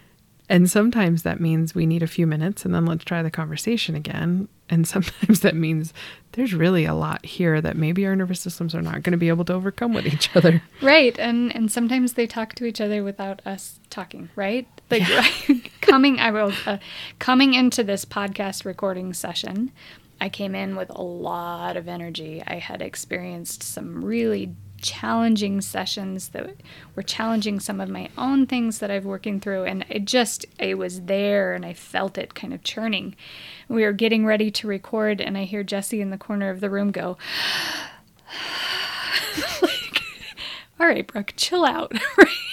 and 0.53 0.69
sometimes 0.69 1.23
that 1.23 1.39
means 1.39 1.73
we 1.73 1.87
need 1.87 2.03
a 2.03 2.07
few 2.07 2.27
minutes 2.27 2.63
and 2.63 2.75
then 2.75 2.85
let's 2.85 3.03
try 3.03 3.23
the 3.23 3.31
conversation 3.31 3.95
again. 3.95 4.47
And 4.69 4.87
sometimes 4.87 5.39
that 5.39 5.55
means 5.55 5.95
there's 6.33 6.53
really 6.53 6.85
a 6.85 6.93
lot 6.93 7.25
here 7.25 7.59
that 7.59 7.75
maybe 7.75 8.05
our 8.05 8.15
nervous 8.15 8.41
systems 8.41 8.75
are 8.75 8.81
not 8.83 9.01
going 9.01 9.13
to 9.13 9.17
be 9.17 9.29
able 9.29 9.45
to 9.45 9.53
overcome 9.53 9.95
with 9.95 10.05
each 10.05 10.33
other. 10.35 10.61
Right. 10.81 11.17
And 11.17 11.55
and 11.55 11.71
sometimes 11.71 12.13
they 12.13 12.27
talk 12.27 12.53
to 12.55 12.65
each 12.65 12.79
other 12.79 13.03
without 13.03 13.41
us 13.47 13.79
talking, 13.89 14.29
right? 14.35 14.67
Like 14.91 15.07
yeah. 15.07 15.25
coming 15.81 16.19
I 16.19 16.29
will 16.29 16.53
uh, 16.67 16.77
coming 17.17 17.55
into 17.55 17.83
this 17.83 18.05
podcast 18.05 18.63
recording 18.63 19.13
session, 19.13 19.71
I 20.21 20.29
came 20.29 20.53
in 20.53 20.75
with 20.75 20.89
a 20.91 21.01
lot 21.01 21.77
of 21.77 21.87
energy. 21.87 22.43
I 22.45 22.55
had 22.55 22.81
experienced 22.81 23.63
some 23.63 24.05
really 24.05 24.53
challenging 24.83 25.61
sessions 25.61 26.29
that 26.29 26.55
were 26.95 27.01
challenging 27.01 27.59
some 27.59 27.81
of 27.81 27.89
my 27.89 28.09
own 28.17 28.45
things 28.45 28.79
that 28.79 28.91
I've 28.91 29.05
working 29.05 29.39
through 29.39 29.63
and 29.63 29.85
it 29.89 30.05
just 30.05 30.45
it 30.59 30.77
was 30.77 31.01
there 31.01 31.53
and 31.53 31.65
I 31.65 31.73
felt 31.73 32.17
it 32.17 32.35
kind 32.35 32.53
of 32.53 32.63
churning. 32.63 33.15
We 33.67 33.83
were 33.83 33.93
getting 33.93 34.25
ready 34.25 34.51
to 34.51 34.67
record 34.67 35.21
and 35.21 35.37
I 35.37 35.45
hear 35.45 35.63
Jesie 35.63 36.01
in 36.01 36.11
the 36.11 36.17
corner 36.17 36.51
of 36.51 36.59
the 36.59 36.69
room 36.69 36.91
go 36.91 37.17
like, 39.61 40.01
all 40.79 40.87
right, 40.87 41.07
Brooke, 41.07 41.33
chill 41.35 41.65
out. 41.65 41.93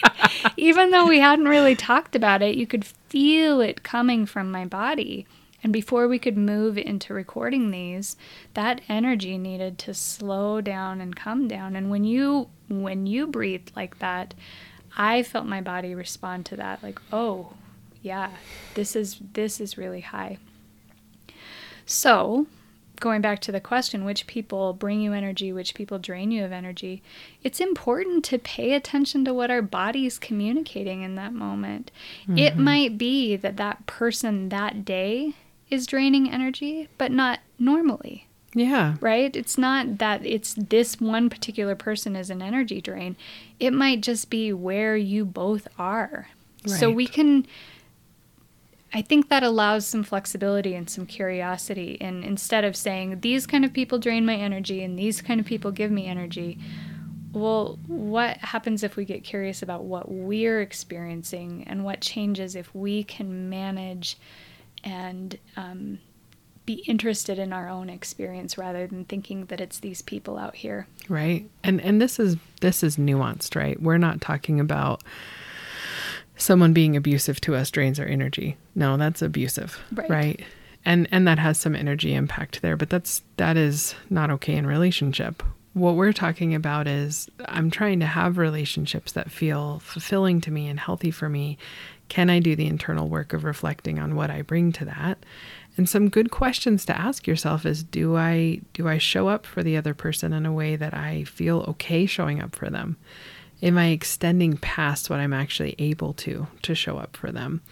Even 0.56 0.90
though 0.90 1.06
we 1.06 1.20
hadn't 1.20 1.48
really 1.48 1.74
talked 1.74 2.14
about 2.14 2.42
it, 2.42 2.54
you 2.54 2.66
could 2.66 2.84
feel 2.84 3.60
it 3.60 3.82
coming 3.82 4.24
from 4.24 4.50
my 4.50 4.64
body. 4.64 5.26
And 5.62 5.72
before 5.72 6.08
we 6.08 6.18
could 6.18 6.36
move 6.36 6.78
into 6.78 7.12
recording 7.12 7.70
these, 7.70 8.16
that 8.54 8.80
energy 8.88 9.36
needed 9.36 9.78
to 9.80 9.94
slow 9.94 10.60
down 10.60 11.00
and 11.00 11.14
come 11.14 11.48
down. 11.48 11.76
And 11.76 11.90
when 11.90 12.04
you 12.04 12.48
when 12.68 13.06
you 13.06 13.26
breathe 13.26 13.68
like 13.76 13.98
that, 13.98 14.34
I 14.96 15.22
felt 15.22 15.46
my 15.46 15.60
body 15.60 15.94
respond 15.94 16.46
to 16.46 16.56
that 16.56 16.82
like, 16.82 17.00
"Oh, 17.12 17.54
yeah, 18.02 18.30
this 18.74 18.96
is 18.96 19.20
this 19.34 19.60
is 19.60 19.76
really 19.76 20.00
high." 20.00 20.38
So, 21.84 22.46
going 23.00 23.20
back 23.20 23.40
to 23.40 23.52
the 23.52 23.60
question, 23.60 24.04
which 24.04 24.26
people 24.26 24.72
bring 24.72 25.00
you 25.00 25.12
energy, 25.12 25.52
which 25.52 25.74
people 25.74 25.98
drain 25.98 26.30
you 26.30 26.44
of 26.44 26.52
energy, 26.52 27.02
it's 27.42 27.60
important 27.60 28.24
to 28.26 28.38
pay 28.38 28.72
attention 28.74 29.24
to 29.24 29.34
what 29.34 29.50
our 29.50 29.62
body's 29.62 30.18
communicating 30.18 31.02
in 31.02 31.16
that 31.16 31.32
moment. 31.32 31.90
Mm-hmm. 32.22 32.38
It 32.38 32.56
might 32.56 32.96
be 32.96 33.36
that 33.36 33.56
that 33.56 33.86
person 33.86 34.48
that 34.50 34.84
day 34.84 35.34
is 35.70 35.86
draining 35.86 36.30
energy, 36.30 36.88
but 36.98 37.12
not 37.12 37.40
normally. 37.58 38.26
Yeah. 38.54 38.96
Right? 39.00 39.34
It's 39.34 39.56
not 39.56 39.98
that 39.98 40.24
it's 40.26 40.54
this 40.54 41.00
one 41.00 41.30
particular 41.30 41.74
person 41.74 42.16
is 42.16 42.30
an 42.30 42.42
energy 42.42 42.80
drain. 42.80 43.16
It 43.60 43.72
might 43.72 44.00
just 44.00 44.28
be 44.28 44.52
where 44.52 44.96
you 44.96 45.24
both 45.24 45.68
are. 45.78 46.28
Right. 46.66 46.78
So 46.78 46.90
we 46.90 47.06
can 47.06 47.46
I 48.92 49.02
think 49.02 49.28
that 49.28 49.44
allows 49.44 49.86
some 49.86 50.02
flexibility 50.02 50.74
and 50.74 50.90
some 50.90 51.06
curiosity 51.06 51.96
and 52.00 52.24
instead 52.24 52.64
of 52.64 52.74
saying 52.74 53.20
these 53.20 53.46
kind 53.46 53.64
of 53.64 53.72
people 53.72 54.00
drain 54.00 54.26
my 54.26 54.34
energy 54.34 54.82
and 54.82 54.98
these 54.98 55.22
kind 55.22 55.38
of 55.38 55.46
people 55.46 55.70
give 55.70 55.92
me 55.92 56.06
energy, 56.06 56.58
well, 57.32 57.78
what 57.86 58.38
happens 58.38 58.82
if 58.82 58.96
we 58.96 59.04
get 59.04 59.22
curious 59.22 59.62
about 59.62 59.84
what 59.84 60.10
we're 60.10 60.60
experiencing 60.60 61.62
and 61.68 61.84
what 61.84 62.00
changes 62.00 62.56
if 62.56 62.74
we 62.74 63.04
can 63.04 63.48
manage 63.48 64.18
and 64.84 65.38
um, 65.56 65.98
be 66.66 66.84
interested 66.86 67.38
in 67.38 67.52
our 67.52 67.68
own 67.68 67.90
experience 67.90 68.56
rather 68.56 68.86
than 68.86 69.04
thinking 69.04 69.46
that 69.46 69.60
it's 69.60 69.80
these 69.80 70.02
people 70.02 70.38
out 70.38 70.54
here. 70.54 70.86
Right. 71.08 71.48
And 71.64 71.80
and 71.80 72.00
this 72.00 72.18
is 72.18 72.36
this 72.60 72.82
is 72.82 72.96
nuanced, 72.96 73.56
right? 73.56 73.80
We're 73.80 73.98
not 73.98 74.20
talking 74.20 74.60
about 74.60 75.02
someone 76.36 76.72
being 76.72 76.96
abusive 76.96 77.40
to 77.42 77.54
us 77.54 77.70
drains 77.70 77.98
our 78.00 78.06
energy. 78.06 78.56
No, 78.74 78.96
that's 78.96 79.22
abusive. 79.22 79.78
Right. 79.92 80.10
right? 80.10 80.40
And 80.84 81.08
and 81.10 81.26
that 81.26 81.38
has 81.38 81.58
some 81.58 81.74
energy 81.74 82.14
impact 82.14 82.62
there, 82.62 82.76
but 82.76 82.88
that's 82.90 83.22
that 83.36 83.56
is 83.56 83.94
not 84.08 84.30
okay 84.30 84.54
in 84.54 84.66
relationship. 84.66 85.42
What 85.72 85.94
we're 85.94 86.12
talking 86.12 86.54
about 86.54 86.88
is 86.88 87.28
I'm 87.46 87.70
trying 87.70 88.00
to 88.00 88.06
have 88.06 88.38
relationships 88.38 89.12
that 89.12 89.30
feel 89.30 89.78
fulfilling 89.78 90.40
to 90.42 90.50
me 90.50 90.68
and 90.68 90.80
healthy 90.80 91.10
for 91.10 91.28
me 91.28 91.58
can 92.10 92.28
I 92.28 92.40
do 92.40 92.56
the 92.56 92.66
internal 92.66 93.08
work 93.08 93.32
of 93.32 93.44
reflecting 93.44 93.98
on 93.98 94.16
what 94.16 94.30
I 94.30 94.42
bring 94.42 94.72
to 94.72 94.84
that? 94.84 95.24
And 95.76 95.88
some 95.88 96.10
good 96.10 96.30
questions 96.30 96.84
to 96.86 96.98
ask 96.98 97.26
yourself 97.26 97.64
is 97.64 97.84
do 97.84 98.16
I 98.16 98.60
do 98.74 98.88
I 98.88 98.98
show 98.98 99.28
up 99.28 99.46
for 99.46 99.62
the 99.62 99.76
other 99.76 99.94
person 99.94 100.34
in 100.34 100.44
a 100.44 100.52
way 100.52 100.76
that 100.76 100.92
I 100.92 101.24
feel 101.24 101.60
okay 101.68 102.04
showing 102.04 102.42
up 102.42 102.54
for 102.54 102.68
them? 102.68 102.96
Am 103.62 103.78
I 103.78 103.88
extending 103.88 104.56
past 104.56 105.08
what 105.08 105.20
I'm 105.20 105.32
actually 105.32 105.76
able 105.78 106.12
to 106.14 106.48
to 106.62 106.74
show 106.74 106.98
up 106.98 107.16
for 107.16 107.30
them? 107.30 107.62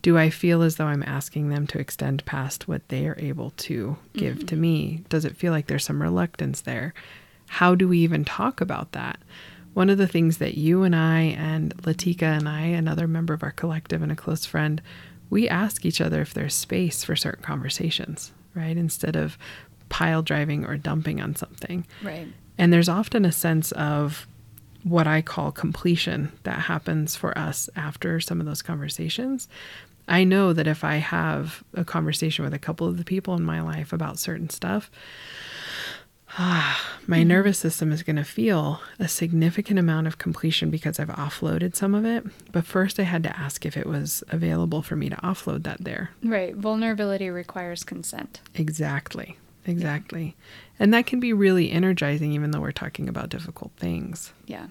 Do 0.00 0.16
I 0.16 0.30
feel 0.30 0.62
as 0.62 0.76
though 0.76 0.86
I'm 0.86 1.02
asking 1.02 1.50
them 1.50 1.66
to 1.68 1.78
extend 1.78 2.24
past 2.24 2.66
what 2.66 2.88
they 2.88 3.06
are 3.06 3.18
able 3.18 3.50
to 3.50 3.96
give 4.14 4.38
mm-hmm. 4.38 4.46
to 4.46 4.56
me? 4.56 5.04
Does 5.10 5.26
it 5.26 5.36
feel 5.36 5.52
like 5.52 5.66
there's 5.66 5.84
some 5.84 6.02
reluctance 6.02 6.62
there? 6.62 6.94
How 7.54 7.76
do 7.76 7.86
we 7.86 7.98
even 8.00 8.24
talk 8.24 8.60
about 8.60 8.90
that? 8.92 9.20
One 9.74 9.88
of 9.88 9.96
the 9.96 10.08
things 10.08 10.38
that 10.38 10.58
you 10.58 10.82
and 10.82 10.94
I 10.94 11.20
and 11.38 11.72
Latika 11.78 12.24
and 12.24 12.48
I, 12.48 12.62
another 12.62 13.06
member 13.06 13.32
of 13.32 13.44
our 13.44 13.52
collective 13.52 14.02
and 14.02 14.10
a 14.10 14.16
close 14.16 14.44
friend, 14.44 14.82
we 15.30 15.48
ask 15.48 15.86
each 15.86 16.00
other 16.00 16.20
if 16.20 16.34
there's 16.34 16.52
space 16.52 17.04
for 17.04 17.14
certain 17.14 17.44
conversations, 17.44 18.32
right? 18.56 18.76
Instead 18.76 19.14
of 19.14 19.38
pile 19.88 20.20
driving 20.20 20.64
or 20.64 20.76
dumping 20.76 21.20
on 21.20 21.36
something. 21.36 21.86
Right. 22.02 22.26
And 22.58 22.72
there's 22.72 22.88
often 22.88 23.24
a 23.24 23.30
sense 23.30 23.70
of 23.72 24.26
what 24.82 25.06
I 25.06 25.22
call 25.22 25.52
completion 25.52 26.32
that 26.42 26.58
happens 26.58 27.14
for 27.14 27.38
us 27.38 27.70
after 27.76 28.18
some 28.18 28.40
of 28.40 28.46
those 28.46 28.62
conversations. 28.62 29.48
I 30.08 30.24
know 30.24 30.52
that 30.52 30.66
if 30.66 30.82
I 30.82 30.96
have 30.96 31.62
a 31.72 31.84
conversation 31.84 32.44
with 32.44 32.52
a 32.52 32.58
couple 32.58 32.88
of 32.88 32.98
the 32.98 33.04
people 33.04 33.34
in 33.36 33.44
my 33.44 33.60
life 33.60 33.92
about 33.92 34.18
certain 34.18 34.50
stuff, 34.50 34.90
my 36.38 36.74
mm-hmm. 37.06 37.28
nervous 37.28 37.58
system 37.60 37.92
is 37.92 38.02
going 38.02 38.16
to 38.16 38.24
feel 38.24 38.80
a 38.98 39.06
significant 39.06 39.78
amount 39.78 40.08
of 40.08 40.18
completion 40.18 40.68
because 40.68 40.98
I've 40.98 41.08
offloaded 41.08 41.76
some 41.76 41.94
of 41.94 42.04
it. 42.04 42.24
But 42.50 42.66
first, 42.66 42.98
I 42.98 43.04
had 43.04 43.22
to 43.22 43.38
ask 43.38 43.64
if 43.64 43.76
it 43.76 43.86
was 43.86 44.24
available 44.30 44.82
for 44.82 44.96
me 44.96 45.08
to 45.10 45.16
offload 45.16 45.62
that 45.62 45.84
there. 45.84 46.10
Right. 46.24 46.56
Vulnerability 46.56 47.30
requires 47.30 47.84
consent. 47.84 48.40
Exactly. 48.56 49.36
Exactly. 49.64 50.24
Yeah. 50.24 50.74
And 50.80 50.92
that 50.92 51.06
can 51.06 51.20
be 51.20 51.32
really 51.32 51.70
energizing, 51.70 52.32
even 52.32 52.50
though 52.50 52.60
we're 52.60 52.72
talking 52.72 53.08
about 53.08 53.28
difficult 53.28 53.70
things. 53.76 54.32
Yeah. 54.46 54.66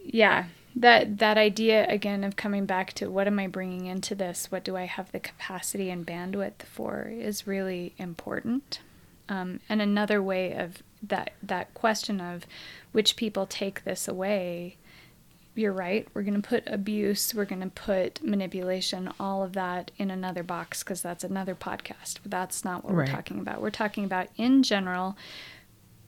Yeah. 0.00 0.46
That 0.74 1.18
that 1.18 1.38
idea 1.38 1.86
again 1.88 2.24
of 2.24 2.36
coming 2.36 2.66
back 2.66 2.92
to 2.94 3.10
what 3.10 3.26
am 3.26 3.38
I 3.38 3.46
bringing 3.46 3.86
into 3.86 4.14
this? 4.14 4.50
What 4.50 4.64
do 4.64 4.76
I 4.76 4.84
have 4.84 5.12
the 5.12 5.20
capacity 5.20 5.88
and 5.88 6.06
bandwidth 6.06 6.62
for 6.62 7.08
is 7.08 7.46
really 7.46 7.94
important. 7.98 8.80
Um, 9.28 9.60
and 9.68 9.82
another 9.82 10.22
way 10.22 10.52
of 10.54 10.82
that 11.02 11.32
that 11.42 11.74
question 11.74 12.20
of 12.20 12.46
which 12.92 13.14
people 13.14 13.46
take 13.46 13.84
this 13.84 14.08
away 14.08 14.78
you're 15.58 15.72
right. 15.72 16.06
We're 16.14 16.22
going 16.22 16.40
to 16.40 16.48
put 16.48 16.62
abuse, 16.66 17.34
we're 17.34 17.44
going 17.44 17.62
to 17.62 17.68
put 17.68 18.22
manipulation, 18.22 19.10
all 19.18 19.42
of 19.42 19.54
that 19.54 19.90
in 19.98 20.10
another 20.10 20.42
box 20.42 20.82
because 20.82 21.02
that's 21.02 21.24
another 21.24 21.54
podcast. 21.54 22.18
But 22.22 22.30
that's 22.30 22.64
not 22.64 22.84
what 22.84 22.94
right. 22.94 23.08
we're 23.08 23.12
talking 23.12 23.40
about. 23.40 23.60
We're 23.60 23.70
talking 23.70 24.04
about, 24.04 24.28
in 24.36 24.62
general, 24.62 25.16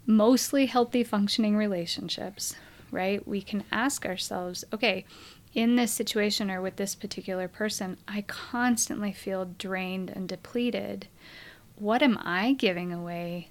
mostly 0.06 0.66
healthy 0.66 1.02
functioning 1.02 1.56
relationships, 1.56 2.54
right? 2.92 3.26
We 3.26 3.42
can 3.42 3.64
ask 3.72 4.06
ourselves, 4.06 4.64
okay, 4.72 5.04
in 5.52 5.74
this 5.74 5.92
situation 5.92 6.48
or 6.48 6.62
with 6.62 6.76
this 6.76 6.94
particular 6.94 7.48
person, 7.48 7.96
I 8.06 8.22
constantly 8.22 9.12
feel 9.12 9.46
drained 9.58 10.10
and 10.10 10.28
depleted. 10.28 11.08
What 11.80 12.02
am 12.02 12.18
I 12.20 12.52
giving 12.52 12.92
away 12.92 13.48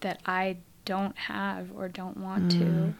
that 0.00 0.20
I 0.24 0.58
don't 0.84 1.16
have 1.16 1.70
or 1.76 1.88
don't 1.88 2.16
want 2.16 2.52
mm. 2.52 2.58
to? 2.58 2.94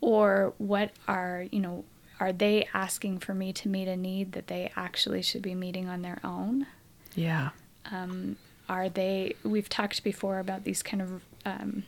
or 0.00 0.54
what 0.58 0.90
are 1.08 1.46
you 1.50 1.60
know 1.60 1.84
are 2.18 2.32
they 2.32 2.66
asking 2.72 3.18
for 3.18 3.34
me 3.34 3.52
to 3.52 3.68
meet 3.68 3.88
a 3.88 3.96
need 3.96 4.32
that 4.32 4.46
they 4.46 4.72
actually 4.74 5.20
should 5.20 5.42
be 5.42 5.54
meeting 5.54 5.86
on 5.86 6.00
their 6.00 6.18
own? 6.24 6.66
Yeah. 7.14 7.50
Um, 7.92 8.36
are 8.70 8.88
they 8.88 9.34
we've 9.44 9.68
talked 9.68 10.02
before 10.02 10.38
about 10.38 10.64
these 10.64 10.82
kind 10.82 11.02
of 11.02 11.22
um, 11.44 11.84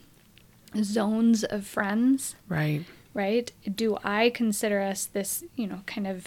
zones 0.83 1.45
of 1.45 1.67
friends. 1.67 2.35
Right. 2.49 2.85
Right? 3.15 3.51
Do 3.75 3.99
i 4.05 4.31
consider 4.31 4.81
us 4.81 5.07
this 5.07 5.45
you 5.57 5.67
know 5.67 5.83
kind 5.87 6.07
of 6.07 6.27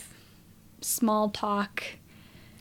small 0.82 1.30
talk 1.30 1.84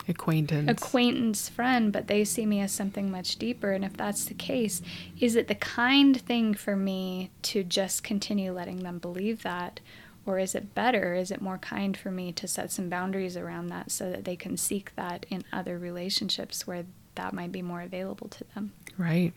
acquaintance. 0.07 0.69
Acquaintance 0.69 1.49
friend 1.49 1.91
but 1.91 2.07
they 2.07 2.23
see 2.23 2.45
me 2.45 2.61
as 2.61 2.71
something 2.71 3.11
much 3.11 3.37
deeper. 3.37 3.71
And 3.71 3.83
if 3.83 3.95
that's 3.95 4.25
the 4.25 4.33
case 4.33 4.81
is 5.19 5.35
it 5.35 5.47
the 5.47 5.55
kind 5.55 6.19
thing 6.19 6.53
for 6.53 6.75
me 6.75 7.31
to 7.43 7.63
just 7.63 8.03
continue 8.03 8.51
letting 8.51 8.83
them 8.83 8.99
believe 8.99 9.43
that? 9.43 9.79
Or 10.25 10.37
is 10.37 10.55
it 10.55 10.75
better 10.75 11.13
is 11.13 11.31
it 11.31 11.41
more 11.41 11.57
kind 11.57 11.95
for 11.95 12.11
me 12.11 12.31
to 12.33 12.47
set 12.47 12.71
some 12.71 12.89
boundaries 12.89 13.37
around 13.37 13.67
that 13.67 13.91
so 13.91 14.11
that 14.11 14.25
they 14.25 14.35
can 14.35 14.57
seek 14.57 14.95
that 14.95 15.25
in 15.29 15.43
other 15.51 15.77
relationships 15.77 16.65
where 16.65 16.85
that 17.15 17.33
might 17.33 17.51
be 17.51 17.61
more 17.61 17.81
available 17.81 18.27
to 18.29 18.43
them? 18.55 18.73
Right. 18.97 19.33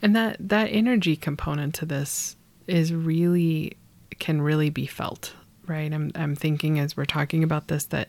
And 0.00 0.14
that 0.16 0.36
that 0.40 0.66
energy 0.66 1.16
component 1.16 1.74
to 1.76 1.86
this 1.86 2.36
is 2.66 2.92
really 2.94 3.76
can 4.18 4.40
really 4.40 4.70
be 4.70 4.86
felt 4.86 5.34
right? 5.66 5.92
I'm 5.92 6.12
i'm 6.14 6.34
thinking 6.34 6.78
as 6.78 6.96
we're 6.96 7.04
talking 7.04 7.42
about 7.42 7.68
this 7.68 7.84
that 7.86 8.08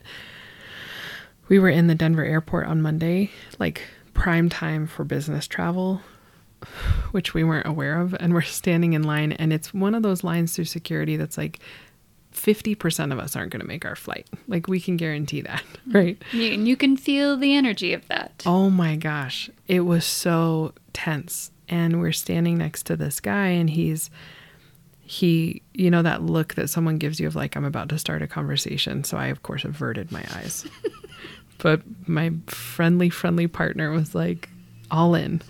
we 1.48 1.58
were 1.58 1.68
in 1.68 1.86
the 1.86 1.94
Denver 1.94 2.24
airport 2.24 2.66
on 2.66 2.82
Monday, 2.82 3.30
like 3.58 3.82
prime 4.14 4.48
time 4.48 4.86
for 4.86 5.04
business 5.04 5.46
travel, 5.46 6.00
which 7.12 7.34
we 7.34 7.44
weren't 7.44 7.66
aware 7.66 8.00
of. 8.00 8.14
And 8.18 8.32
we're 8.34 8.40
standing 8.42 8.94
in 8.94 9.02
line, 9.02 9.32
and 9.32 9.52
it's 9.52 9.72
one 9.72 9.94
of 9.94 10.02
those 10.02 10.24
lines 10.24 10.54
through 10.54 10.64
security 10.64 11.16
that's 11.16 11.38
like 11.38 11.60
50% 12.32 13.12
of 13.12 13.18
us 13.18 13.36
aren't 13.36 13.52
going 13.52 13.60
to 13.60 13.66
make 13.66 13.84
our 13.84 13.96
flight. 13.96 14.28
Like, 14.48 14.68
we 14.68 14.80
can 14.80 14.96
guarantee 14.96 15.40
that, 15.42 15.62
right? 15.86 16.20
And 16.32 16.66
you 16.68 16.76
can 16.76 16.96
feel 16.96 17.36
the 17.36 17.54
energy 17.54 17.92
of 17.92 18.06
that. 18.08 18.42
Oh 18.44 18.70
my 18.70 18.96
gosh. 18.96 19.50
It 19.68 19.80
was 19.80 20.04
so 20.04 20.72
tense. 20.92 21.50
And 21.68 22.00
we're 22.00 22.12
standing 22.12 22.58
next 22.58 22.84
to 22.86 22.96
this 22.96 23.18
guy, 23.20 23.48
and 23.48 23.68
he's 23.68 24.10
he, 25.08 25.62
you 25.72 25.88
know, 25.88 26.02
that 26.02 26.22
look 26.22 26.54
that 26.54 26.68
someone 26.68 26.98
gives 26.98 27.20
you 27.20 27.28
of 27.28 27.36
like, 27.36 27.54
I'm 27.54 27.64
about 27.64 27.88
to 27.90 27.98
start 27.98 28.22
a 28.22 28.26
conversation. 28.26 29.04
So 29.04 29.16
I, 29.16 29.28
of 29.28 29.44
course, 29.44 29.64
averted 29.64 30.10
my 30.10 30.24
eyes. 30.34 30.66
but 31.58 31.82
my 32.06 32.32
friendly, 32.46 33.10
friendly 33.10 33.46
partner 33.46 33.90
was 33.90 34.14
like 34.14 34.48
all 34.90 35.14
in. 35.14 35.42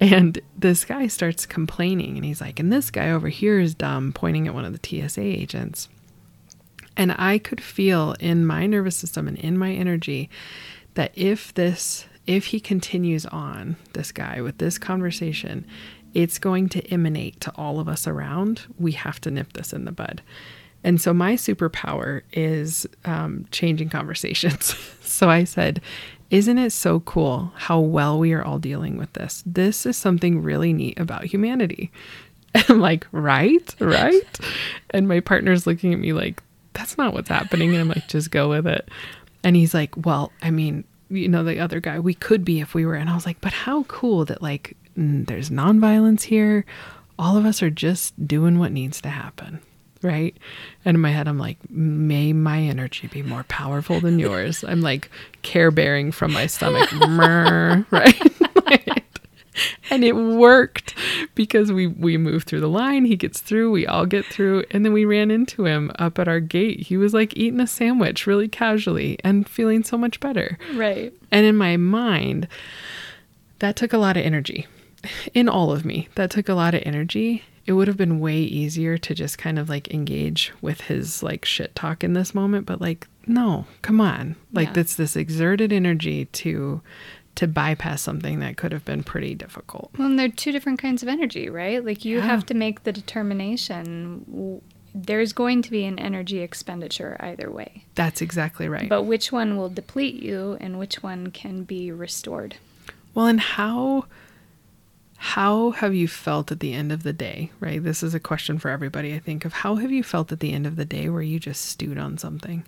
And 0.00 0.40
this 0.58 0.84
guy 0.84 1.06
starts 1.06 1.46
complaining 1.46 2.16
and 2.16 2.24
he's 2.24 2.40
like, 2.40 2.58
and 2.58 2.72
this 2.72 2.90
guy 2.90 3.10
over 3.10 3.28
here 3.28 3.60
is 3.60 3.74
dumb, 3.74 4.12
pointing 4.12 4.48
at 4.48 4.54
one 4.54 4.64
of 4.64 4.72
the 4.72 5.08
TSA 5.08 5.20
agents. 5.20 5.88
And 6.96 7.14
I 7.16 7.38
could 7.38 7.60
feel 7.60 8.16
in 8.18 8.44
my 8.44 8.66
nervous 8.66 8.96
system 8.96 9.28
and 9.28 9.38
in 9.38 9.56
my 9.56 9.72
energy 9.72 10.28
that 10.94 11.12
if 11.14 11.54
this, 11.54 12.06
if 12.26 12.46
he 12.46 12.60
continues 12.60 13.26
on, 13.26 13.76
this 13.92 14.12
guy 14.12 14.40
with 14.40 14.58
this 14.58 14.76
conversation, 14.76 15.64
it's 16.14 16.38
going 16.38 16.68
to 16.70 16.86
emanate 16.92 17.40
to 17.40 17.52
all 17.56 17.80
of 17.80 17.88
us 17.88 18.06
around. 18.06 18.62
We 18.78 18.92
have 18.92 19.20
to 19.22 19.30
nip 19.30 19.52
this 19.54 19.72
in 19.72 19.84
the 19.84 19.92
bud. 19.92 20.20
And 20.84 21.00
so 21.00 21.12
my 21.12 21.34
superpower 21.34 22.22
is 22.32 22.86
um, 23.04 23.46
changing 23.50 23.88
conversations. 23.88 24.74
so 25.00 25.30
I 25.30 25.44
said, 25.44 25.80
Isn't 26.30 26.58
it 26.58 26.72
so 26.72 27.00
cool 27.00 27.52
how 27.54 27.80
well 27.80 28.18
we 28.18 28.32
are 28.32 28.44
all 28.44 28.58
dealing 28.58 28.96
with 28.96 29.12
this? 29.12 29.42
This 29.46 29.86
is 29.86 29.96
something 29.96 30.42
really 30.42 30.72
neat 30.72 30.98
about 30.98 31.24
humanity. 31.24 31.90
And 32.54 32.64
I'm 32.68 32.80
like, 32.80 33.06
Right, 33.12 33.74
right. 33.80 34.40
and 34.90 35.08
my 35.08 35.20
partner's 35.20 35.66
looking 35.66 35.94
at 35.94 35.98
me 35.98 36.12
like, 36.12 36.42
That's 36.74 36.98
not 36.98 37.14
what's 37.14 37.30
happening. 37.30 37.70
And 37.70 37.80
I'm 37.80 37.88
like, 37.88 38.08
Just 38.08 38.30
go 38.30 38.50
with 38.50 38.66
it. 38.66 38.88
And 39.42 39.56
he's 39.56 39.72
like, 39.72 40.04
Well, 40.04 40.32
I 40.42 40.50
mean, 40.50 40.84
you 41.08 41.28
know, 41.28 41.44
the 41.44 41.60
other 41.60 41.80
guy, 41.80 41.98
we 41.98 42.12
could 42.12 42.44
be 42.44 42.60
if 42.60 42.74
we 42.74 42.84
were. 42.84 42.94
And 42.94 43.08
I 43.08 43.14
was 43.14 43.24
like, 43.24 43.40
But 43.40 43.52
how 43.54 43.84
cool 43.84 44.26
that, 44.26 44.42
like, 44.42 44.76
there's 44.96 45.48
nonviolence 45.48 46.24
here. 46.24 46.66
All 47.18 47.38
of 47.38 47.46
us 47.46 47.62
are 47.62 47.70
just 47.70 48.26
doing 48.26 48.58
what 48.58 48.72
needs 48.72 49.00
to 49.00 49.08
happen 49.08 49.60
right? 50.02 50.36
And 50.84 50.96
in 50.96 51.00
my 51.00 51.10
head, 51.10 51.28
I'm 51.28 51.38
like, 51.38 51.58
may 51.70 52.32
my 52.32 52.60
energy 52.60 53.06
be 53.06 53.22
more 53.22 53.44
powerful 53.44 54.00
than 54.00 54.18
yours. 54.18 54.64
I'm 54.64 54.80
like 54.80 55.10
care 55.42 55.70
bearing 55.70 56.12
from 56.12 56.32
my 56.32 56.46
stomach, 56.46 56.90
right? 57.90 58.32
and 59.90 60.04
it 60.04 60.12
worked 60.12 60.94
because 61.34 61.72
we 61.72 61.86
we 61.86 62.16
moved 62.16 62.46
through 62.46 62.60
the 62.60 62.68
line. 62.68 63.04
He 63.04 63.16
gets 63.16 63.40
through, 63.40 63.70
we 63.70 63.86
all 63.86 64.06
get 64.06 64.24
through, 64.26 64.64
and 64.70 64.84
then 64.84 64.92
we 64.92 65.04
ran 65.04 65.30
into 65.30 65.64
him 65.66 65.90
up 65.98 66.18
at 66.18 66.28
our 66.28 66.40
gate. 66.40 66.80
He 66.80 66.96
was 66.96 67.14
like 67.14 67.36
eating 67.36 67.60
a 67.60 67.66
sandwich 67.66 68.26
really 68.26 68.48
casually 68.48 69.18
and 69.24 69.48
feeling 69.48 69.84
so 69.84 69.96
much 69.96 70.20
better. 70.20 70.58
Right. 70.74 71.12
And 71.30 71.46
in 71.46 71.56
my 71.56 71.76
mind, 71.76 72.48
that 73.60 73.76
took 73.76 73.92
a 73.92 73.98
lot 73.98 74.16
of 74.16 74.24
energy. 74.24 74.66
In 75.34 75.48
all 75.48 75.72
of 75.72 75.84
me, 75.84 76.08
that 76.14 76.30
took 76.30 76.48
a 76.48 76.54
lot 76.54 76.74
of 76.74 76.82
energy 76.86 77.42
it 77.66 77.72
would 77.72 77.88
have 77.88 77.96
been 77.96 78.20
way 78.20 78.38
easier 78.38 78.98
to 78.98 79.14
just 79.14 79.38
kind 79.38 79.58
of 79.58 79.68
like 79.68 79.92
engage 79.92 80.52
with 80.60 80.82
his 80.82 81.22
like 81.22 81.44
shit 81.44 81.74
talk 81.74 82.02
in 82.02 82.12
this 82.12 82.34
moment 82.34 82.66
but 82.66 82.80
like 82.80 83.06
no 83.26 83.66
come 83.82 84.00
on. 84.00 84.36
Like 84.52 84.68
yeah. 84.68 84.74
that's 84.74 84.96
this 84.96 85.16
exerted 85.16 85.72
energy 85.72 86.26
to 86.26 86.80
to 87.34 87.48
bypass 87.48 88.02
something 88.02 88.40
that 88.40 88.58
could 88.58 88.72
have 88.72 88.84
been 88.84 89.02
pretty 89.02 89.34
difficult. 89.34 89.90
Well 89.96 90.08
and 90.08 90.18
they're 90.18 90.28
two 90.28 90.52
different 90.52 90.80
kinds 90.80 91.02
of 91.02 91.08
energy 91.08 91.48
right? 91.48 91.84
Like 91.84 92.04
you 92.04 92.18
yeah. 92.18 92.24
have 92.24 92.46
to 92.46 92.54
make 92.54 92.84
the 92.84 92.92
determination 92.92 94.60
there's 94.94 95.32
going 95.32 95.62
to 95.62 95.70
be 95.70 95.86
an 95.86 95.98
energy 95.98 96.40
expenditure 96.40 97.16
either 97.20 97.50
way. 97.50 97.84
That's 97.94 98.20
exactly 98.20 98.68
right. 98.68 98.90
But 98.90 99.04
which 99.04 99.32
one 99.32 99.56
will 99.56 99.70
deplete 99.70 100.22
you 100.22 100.58
and 100.60 100.78
which 100.78 101.02
one 101.02 101.30
can 101.30 101.64
be 101.64 101.90
restored? 101.90 102.56
Well 103.14 103.26
and 103.26 103.40
how 103.40 104.06
how 105.22 105.70
have 105.70 105.94
you 105.94 106.08
felt 106.08 106.50
at 106.50 106.58
the 106.58 106.72
end 106.72 106.90
of 106.90 107.04
the 107.04 107.12
day, 107.12 107.52
right? 107.60 107.80
This 107.80 108.02
is 108.02 108.12
a 108.12 108.18
question 108.18 108.58
for 108.58 108.70
everybody, 108.70 109.14
I 109.14 109.20
think, 109.20 109.44
of 109.44 109.52
how 109.52 109.76
have 109.76 109.92
you 109.92 110.02
felt 110.02 110.32
at 110.32 110.40
the 110.40 110.52
end 110.52 110.66
of 110.66 110.74
the 110.74 110.84
day 110.84 111.08
where 111.08 111.22
you 111.22 111.38
just 111.38 111.64
stewed 111.64 111.96
on 111.96 112.18
something 112.18 112.64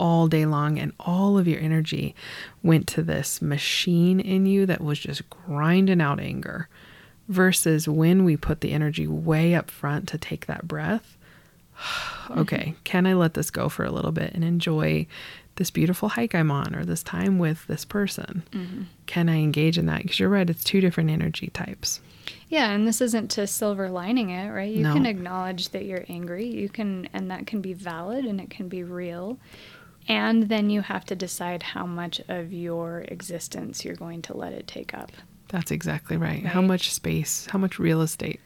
all 0.00 0.26
day 0.26 0.44
long 0.44 0.76
and 0.76 0.92
all 0.98 1.38
of 1.38 1.46
your 1.46 1.60
energy 1.60 2.16
went 2.64 2.88
to 2.88 3.02
this 3.04 3.40
machine 3.40 4.18
in 4.18 4.44
you 4.44 4.66
that 4.66 4.80
was 4.80 4.98
just 4.98 5.30
grinding 5.30 6.00
out 6.00 6.18
anger 6.18 6.68
versus 7.28 7.86
when 7.86 8.24
we 8.24 8.36
put 8.36 8.60
the 8.60 8.72
energy 8.72 9.06
way 9.06 9.54
up 9.54 9.70
front 9.70 10.08
to 10.08 10.18
take 10.18 10.46
that 10.46 10.66
breath. 10.66 11.16
okay, 12.32 12.56
mm-hmm. 12.56 12.82
can 12.82 13.06
I 13.06 13.14
let 13.14 13.34
this 13.34 13.52
go 13.52 13.68
for 13.68 13.84
a 13.84 13.92
little 13.92 14.10
bit 14.10 14.34
and 14.34 14.42
enjoy 14.42 15.06
this 15.56 15.70
beautiful 15.70 16.10
hike 16.10 16.34
I'm 16.34 16.50
on 16.50 16.74
or 16.74 16.84
this 16.84 17.02
time 17.02 17.38
with 17.38 17.66
this 17.66 17.84
person? 17.84 18.42
Mm-hmm. 18.50 18.82
Can 19.06 19.28
I 19.28 19.36
engage 19.36 19.78
in 19.78 19.86
that? 19.86 20.02
Because 20.02 20.18
you're 20.18 20.28
right, 20.28 20.48
it's 20.48 20.64
two 20.64 20.80
different 20.80 21.10
energy 21.10 21.48
types. 21.48 22.00
Yeah, 22.48 22.70
and 22.70 22.86
this 22.86 23.00
isn't 23.00 23.30
to 23.32 23.46
silver 23.46 23.90
lining 23.90 24.30
it, 24.30 24.50
right? 24.50 24.72
You 24.72 24.84
no. 24.84 24.92
can 24.92 25.06
acknowledge 25.06 25.70
that 25.70 25.84
you're 25.84 26.04
angry. 26.08 26.46
You 26.46 26.68
can, 26.68 27.08
and 27.12 27.30
that 27.30 27.46
can 27.46 27.60
be 27.60 27.72
valid 27.72 28.24
and 28.24 28.40
it 28.40 28.50
can 28.50 28.68
be 28.68 28.82
real. 28.82 29.38
And 30.08 30.48
then 30.48 30.70
you 30.70 30.82
have 30.82 31.04
to 31.06 31.16
decide 31.16 31.62
how 31.62 31.86
much 31.86 32.20
of 32.28 32.52
your 32.52 33.00
existence 33.08 33.84
you're 33.84 33.94
going 33.96 34.22
to 34.22 34.36
let 34.36 34.52
it 34.52 34.66
take 34.66 34.94
up. 34.94 35.10
That's 35.48 35.70
exactly 35.70 36.16
right. 36.16 36.42
right? 36.42 36.46
How 36.46 36.60
much 36.60 36.92
space, 36.92 37.46
how 37.50 37.58
much 37.58 37.78
real 37.78 38.02
estate. 38.02 38.40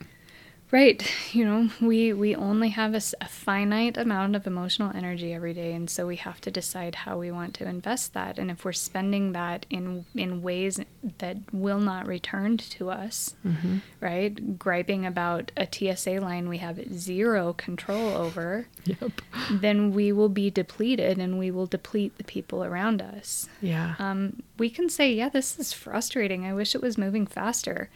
Right. 0.70 1.02
You 1.30 1.44
know, 1.44 1.70
we 1.82 2.14
we 2.14 2.34
only 2.34 2.70
have 2.70 2.94
a, 2.94 3.02
a, 3.20 3.28
finite 3.28 3.98
amount 3.98 4.34
of 4.34 4.46
emotional 4.46 4.90
energy 4.94 5.34
every 5.34 5.52
day, 5.52 5.74
and 5.74 5.88
so 5.90 6.06
we 6.06 6.16
have 6.16 6.40
to 6.40 6.50
decide 6.50 6.94
how 6.94 7.18
we 7.18 7.30
want 7.30 7.52
to 7.54 7.68
invest 7.68 8.14
that. 8.14 8.38
And 8.38 8.50
if 8.50 8.64
we're 8.64 8.72
spending 8.72 9.32
that 9.32 9.66
in 9.68 10.06
in 10.14 10.40
ways 10.40 10.80
that 11.18 11.36
will 11.52 11.78
not 11.78 12.06
return 12.06 12.56
to 12.56 12.90
us, 12.90 13.36
mm-hmm. 13.46 13.78
right? 14.00 14.58
Griping 14.58 15.04
about 15.04 15.52
a 15.54 15.68
TSA 15.70 16.20
line 16.20 16.48
we 16.48 16.58
have 16.58 16.80
zero 16.94 17.52
control 17.52 18.16
over, 18.16 18.66
yep. 18.84 19.20
then 19.50 19.92
we 19.92 20.10
will 20.10 20.30
be 20.30 20.50
depleted, 20.50 21.18
and 21.18 21.38
we 21.38 21.50
will 21.50 21.66
deplete 21.66 22.16
the 22.16 22.24
people 22.24 22.64
around 22.64 23.02
us. 23.02 23.50
Yeah. 23.60 23.96
Um, 23.98 24.42
we 24.58 24.70
can 24.70 24.88
say, 24.88 25.12
yeah, 25.12 25.28
this 25.28 25.58
is 25.58 25.74
frustrating. 25.74 26.46
I 26.46 26.54
wish 26.54 26.74
it 26.74 26.80
was 26.82 26.96
moving 26.96 27.26
faster, 27.26 27.90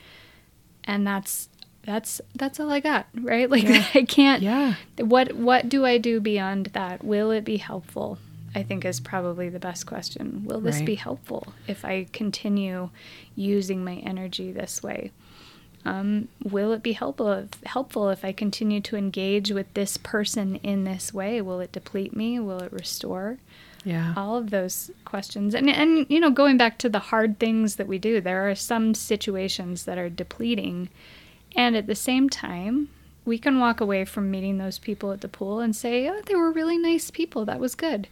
and 0.84 1.06
that's 1.06 1.48
that's 1.84 2.20
that's 2.34 2.60
all 2.60 2.70
I 2.70 2.80
got, 2.80 3.06
right? 3.14 3.48
Like 3.50 3.64
yeah. 3.64 3.86
I 3.94 4.02
can't 4.02 4.42
Yeah. 4.42 4.74
What 4.98 5.32
what 5.32 5.68
do 5.68 5.84
I 5.84 5.98
do 5.98 6.20
beyond 6.20 6.66
that? 6.66 7.04
Will 7.04 7.30
it 7.30 7.44
be 7.44 7.56
helpful? 7.58 8.18
I 8.54 8.62
think 8.62 8.84
is 8.84 9.00
probably 9.00 9.48
the 9.48 9.58
best 9.58 9.86
question. 9.86 10.44
Will 10.44 10.60
this 10.60 10.76
right. 10.76 10.86
be 10.86 10.94
helpful 10.94 11.54
if 11.66 11.84
I 11.84 12.06
continue 12.12 12.90
using 13.34 13.82
my 13.82 13.94
energy 13.96 14.52
this 14.52 14.82
way? 14.82 15.10
Um, 15.84 16.28
will 16.44 16.72
it 16.72 16.82
be 16.82 16.92
helpful 16.92 17.32
if, 17.32 17.48
helpful 17.64 18.10
if 18.10 18.24
I 18.24 18.32
continue 18.32 18.80
to 18.82 18.96
engage 18.96 19.50
with 19.50 19.72
this 19.74 19.96
person 19.96 20.56
in 20.56 20.84
this 20.84 21.12
way? 21.12 21.40
Will 21.40 21.60
it 21.60 21.72
deplete 21.72 22.14
me? 22.14 22.38
Will 22.38 22.60
it 22.60 22.72
restore? 22.72 23.38
Yeah. 23.84 24.14
All 24.16 24.36
of 24.36 24.50
those 24.50 24.90
questions. 25.04 25.54
And 25.54 25.68
and 25.68 26.06
you 26.08 26.20
know, 26.20 26.30
going 26.30 26.56
back 26.56 26.78
to 26.78 26.88
the 26.88 26.98
hard 26.98 27.38
things 27.38 27.76
that 27.76 27.88
we 27.88 27.98
do, 27.98 28.20
there 28.20 28.48
are 28.48 28.54
some 28.54 28.94
situations 28.94 29.84
that 29.84 29.98
are 29.98 30.10
depleting 30.10 30.88
and 31.56 31.76
at 31.76 31.86
the 31.86 31.94
same 31.94 32.28
time, 32.28 32.88
we 33.24 33.38
can 33.38 33.60
walk 33.60 33.80
away 33.80 34.04
from 34.04 34.30
meeting 34.30 34.58
those 34.58 34.78
people 34.78 35.12
at 35.12 35.20
the 35.20 35.28
pool 35.28 35.60
and 35.60 35.76
say, 35.76 36.08
"Oh, 36.08 36.20
they 36.26 36.34
were 36.34 36.50
really 36.50 36.76
nice 36.76 37.10
people. 37.10 37.44
That 37.44 37.60
was 37.60 37.74
good. 37.74 38.08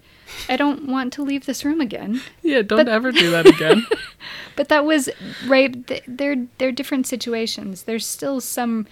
I 0.48 0.56
don't 0.56 0.86
want 0.86 1.12
to 1.14 1.22
leave 1.22 1.46
this 1.46 1.64
room 1.64 1.80
again." 1.80 2.22
Yeah, 2.42 2.62
don't 2.62 2.78
but, 2.78 2.88
ever 2.88 3.10
do 3.10 3.30
that 3.30 3.46
again. 3.46 3.86
but 4.56 4.68
that 4.68 4.84
was 4.84 5.08
right. 5.46 5.74
They're 6.06 6.46
they're 6.58 6.72
different 6.72 7.06
situations. 7.06 7.84
There's 7.84 8.06
still 8.06 8.40
some 8.40 8.86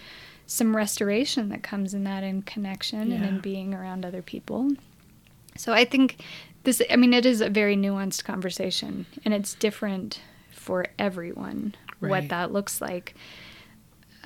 some 0.47 0.75
restoration 0.75 1.51
that 1.51 1.63
comes 1.63 1.95
in 1.95 2.05
that 2.05 2.25
in 2.25 2.43
connection 2.43 3.11
yeah. 3.11 3.17
and 3.17 3.25
in 3.25 3.41
being 3.41 3.75
around 3.75 4.05
other 4.05 4.23
people. 4.23 4.71
So 5.57 5.73
I 5.73 5.85
think 5.85 6.17
this. 6.65 6.83
I 6.91 6.97
mean, 6.97 7.15
it 7.15 7.27
is 7.27 7.41
a 7.41 7.49
very 7.49 7.77
nuanced 7.77 8.25
conversation, 8.25 9.07
and 9.25 9.33
it's 9.33 9.55
different 9.55 10.21
for 10.51 10.87
everyone 10.99 11.75
right. 12.01 12.11
what 12.11 12.29
that 12.31 12.53
looks 12.53 12.81
like. 12.81 13.15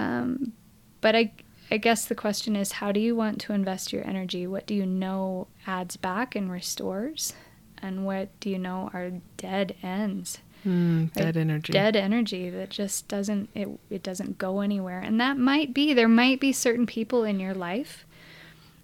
Um, 0.02 0.52
but 1.00 1.14
I 1.14 1.32
I 1.70 1.78
guess 1.78 2.04
the 2.04 2.14
question 2.14 2.54
is 2.54 2.72
how 2.72 2.92
do 2.92 3.00
you 3.00 3.16
want 3.16 3.40
to 3.42 3.52
invest 3.52 3.92
your 3.92 4.06
energy? 4.06 4.46
What 4.46 4.66
do 4.66 4.74
you 4.74 4.84
know 4.84 5.48
adds 5.66 5.96
back 5.96 6.34
and 6.34 6.50
restores? 6.50 7.32
And 7.78 8.04
what 8.04 8.28
do 8.40 8.50
you 8.50 8.58
know 8.58 8.90
are 8.92 9.10
dead 9.36 9.74
ends? 9.82 10.38
Mm, 10.66 11.12
dead 11.14 11.36
energy. 11.36 11.72
Dead 11.72 11.96
energy 11.96 12.48
that 12.50 12.70
just 12.70 13.08
doesn't 13.08 13.48
it 13.54 13.68
it 13.90 14.02
doesn't 14.02 14.38
go 14.38 14.60
anywhere. 14.60 15.00
And 15.00 15.20
that 15.20 15.38
might 15.38 15.74
be 15.74 15.92
there 15.92 16.08
might 16.08 16.40
be 16.40 16.52
certain 16.52 16.86
people 16.86 17.24
in 17.24 17.40
your 17.40 17.54
life 17.54 18.06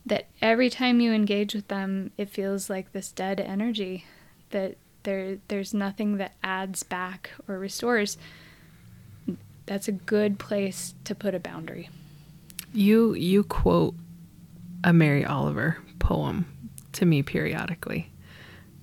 that 0.06 0.26
every 0.40 0.70
time 0.70 1.00
you 1.00 1.12
engage 1.12 1.54
with 1.54 1.68
them 1.68 2.10
it 2.16 2.30
feels 2.30 2.70
like 2.70 2.92
this 2.92 3.12
dead 3.12 3.38
energy 3.38 4.06
that 4.50 4.76
there 5.02 5.38
there's 5.48 5.74
nothing 5.74 6.16
that 6.16 6.32
adds 6.42 6.82
back 6.82 7.30
or 7.46 7.58
restores. 7.58 8.16
That's 9.68 9.86
a 9.86 9.92
good 9.92 10.38
place 10.38 10.94
to 11.04 11.14
put 11.14 11.34
a 11.34 11.38
boundary. 11.38 11.90
You 12.72 13.12
you 13.12 13.44
quote 13.44 13.94
a 14.82 14.94
Mary 14.94 15.26
Oliver 15.26 15.76
poem 15.98 16.46
to 16.92 17.04
me 17.04 17.22
periodically 17.22 18.10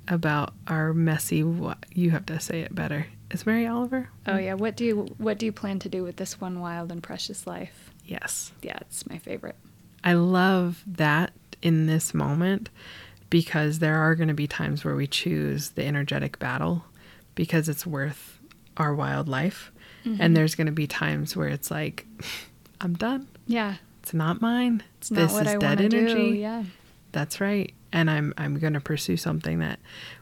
about 0.07 0.53
our 0.67 0.93
messy 0.93 1.41
what 1.41 1.83
you 1.91 2.11
have 2.11 2.27
to 2.27 2.39
say 2.39 2.61
it 2.61 2.75
better. 2.75 3.07
Is 3.31 3.47
Mary 3.47 3.65
Oliver? 3.65 4.09
Oh 4.27 4.37
yeah, 4.37 4.53
what 4.53 4.77
do 4.77 4.85
you 4.85 5.07
what 5.17 5.39
do 5.39 5.47
you 5.47 5.51
plan 5.51 5.79
to 5.79 5.89
do 5.89 6.03
with 6.03 6.17
this 6.17 6.39
one 6.39 6.59
wild 6.59 6.91
and 6.91 7.01
precious 7.01 7.47
life? 7.47 7.91
Yes. 8.05 8.51
Yeah, 8.61 8.77
it's 8.81 9.09
my 9.09 9.17
favorite. 9.17 9.55
I 10.03 10.13
love 10.13 10.83
that 10.85 11.31
in 11.63 11.87
this 11.87 12.13
moment 12.13 12.69
because 13.31 13.79
there 13.79 13.97
are 13.97 14.13
going 14.13 14.27
to 14.27 14.35
be 14.35 14.45
times 14.45 14.85
where 14.85 14.95
we 14.95 15.07
choose 15.07 15.71
the 15.71 15.83
energetic 15.83 16.37
battle 16.37 16.85
because 17.33 17.67
it's 17.67 17.87
worth 17.87 18.39
our 18.77 18.93
wild 18.93 19.27
life. 19.27 19.71
Mm-hmm. 20.05 20.21
And 20.21 20.37
there's 20.37 20.55
going 20.55 20.67
to 20.67 20.73
be 20.73 20.87
times 20.87 21.35
where 21.35 21.47
it's 21.49 21.71
like 21.71 22.05
I'm 22.81 22.93
done. 22.93 23.27
Yeah. 23.47 23.75
It's 24.03 24.13
not 24.13 24.41
mine. 24.41 24.83
It's 24.99 25.09
not 25.09 25.19
this 25.19 25.33
what 25.33 25.47
is 25.47 25.53
I 25.53 25.57
dead 25.57 25.81
energy. 25.81 26.31
Do. 26.31 26.35
Yeah. 26.35 26.63
That's 27.11 27.41
right. 27.41 27.73
And 27.91 28.09
I'm 28.09 28.33
I'm 28.37 28.59
going 28.59 28.73
to 28.73 28.81
pursue 28.81 29.17
something 29.17 29.59
that 29.59 29.79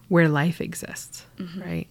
where 0.08 0.30
life 0.30 0.62
exists, 0.62 1.26
mm-hmm. 1.38 1.62
right? 1.62 1.88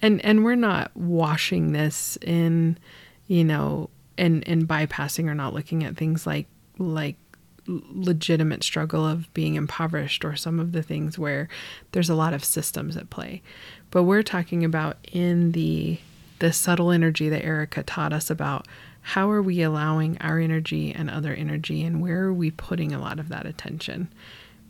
And 0.00 0.24
and 0.24 0.44
we're 0.44 0.54
not 0.54 0.96
washing 0.96 1.72
this 1.72 2.16
in, 2.22 2.78
you 3.26 3.44
know, 3.44 3.90
and 4.16 4.46
and 4.48 4.66
bypassing 4.66 5.28
or 5.28 5.34
not 5.34 5.52
looking 5.52 5.84
at 5.84 5.96
things 5.96 6.26
like 6.26 6.46
like 6.78 7.16
legitimate 7.66 8.62
struggle 8.62 9.04
of 9.06 9.32
being 9.34 9.56
impoverished 9.56 10.24
or 10.24 10.36
some 10.36 10.60
of 10.60 10.72
the 10.72 10.82
things 10.82 11.18
where 11.18 11.48
there's 11.92 12.08
a 12.08 12.14
lot 12.14 12.32
of 12.32 12.44
systems 12.44 12.96
at 12.96 13.10
play. 13.10 13.42
But 13.90 14.04
we're 14.04 14.22
talking 14.22 14.64
about 14.64 14.96
in 15.12 15.52
the 15.52 15.98
the 16.38 16.52
subtle 16.52 16.90
energy 16.90 17.28
that 17.28 17.44
Erica 17.44 17.82
taught 17.82 18.12
us 18.12 18.30
about 18.30 18.66
how 19.00 19.30
are 19.30 19.42
we 19.42 19.62
allowing 19.62 20.18
our 20.18 20.38
energy 20.38 20.92
and 20.92 21.08
other 21.08 21.32
energy 21.32 21.84
and 21.84 22.02
where 22.02 22.24
are 22.24 22.32
we 22.32 22.50
putting 22.50 22.92
a 22.92 23.00
lot 23.00 23.18
of 23.18 23.28
that 23.28 23.46
attention? 23.46 24.12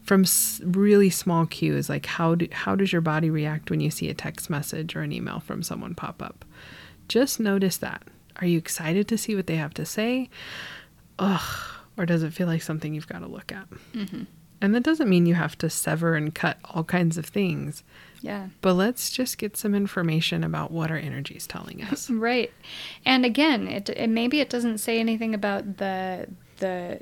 From 0.03 0.25
really 0.63 1.11
small 1.11 1.47
cues 1.47 1.89
like 1.89 2.07
how 2.07 2.35
do, 2.37 2.47
how 2.53 2.77
does 2.77 2.93
your 2.93 3.01
body 3.01 3.31
react 3.31 3.71
when 3.71 3.81
you 3.81 3.91
see 3.91 4.09
a 4.09 4.15
text 4.15 4.51
message 4.51 4.95
or 4.95 5.03
an 5.03 5.13
email 5.13 5.41
from 5.41 5.63
someone 5.63 5.95
pop 5.95 6.23
up? 6.23 6.45
Just 7.09 7.41
notice 7.41 7.77
that. 7.79 8.03
Are 8.37 8.47
you 8.47 8.59
excited 8.59 9.09
to 9.09 9.19
see 9.19 9.35
what 9.35 9.47
they 9.47 9.57
have 9.57 9.75
to 9.75 9.85
say? 9.85 10.29
Ugh 11.19 11.77
or 11.97 12.07
does 12.07 12.23
it 12.23 12.33
feel 12.33 12.47
like 12.47 12.63
something 12.63 12.95
you've 12.95 13.09
got 13.09 13.21
to 13.21 13.27
look 13.27 13.53
at? 13.53 13.69
Mm-hmm. 13.93 14.25
And 14.61 14.75
that 14.75 14.83
doesn't 14.83 15.09
mean 15.09 15.27
you 15.27 15.35
have 15.35 15.57
to 15.59 15.69
sever 15.69 16.15
and 16.15 16.35
cut 16.35 16.59
all 16.65 16.85
kinds 16.85 17.19
of 17.19 17.27
things 17.27 17.83
yeah. 18.27 18.49
But 18.61 18.75
let's 18.75 19.11
just 19.11 19.39
get 19.39 19.57
some 19.57 19.75
information 19.75 20.43
about 20.43 20.71
what 20.73 20.91
our 20.91 20.97
energy 20.97 21.37
is 21.37 21.47
telling 21.47 21.83
us. 21.85 22.11
right. 22.11 22.53
And 23.05 23.25
again, 23.25 23.69
it, 23.69 23.89
it 23.91 24.09
maybe 24.09 24.41
it 24.41 24.51
doesn't 24.51 24.79
say 24.79 24.99
anything 24.99 25.35
about 25.35 25.77
the 25.79 26.27
the 26.59 27.01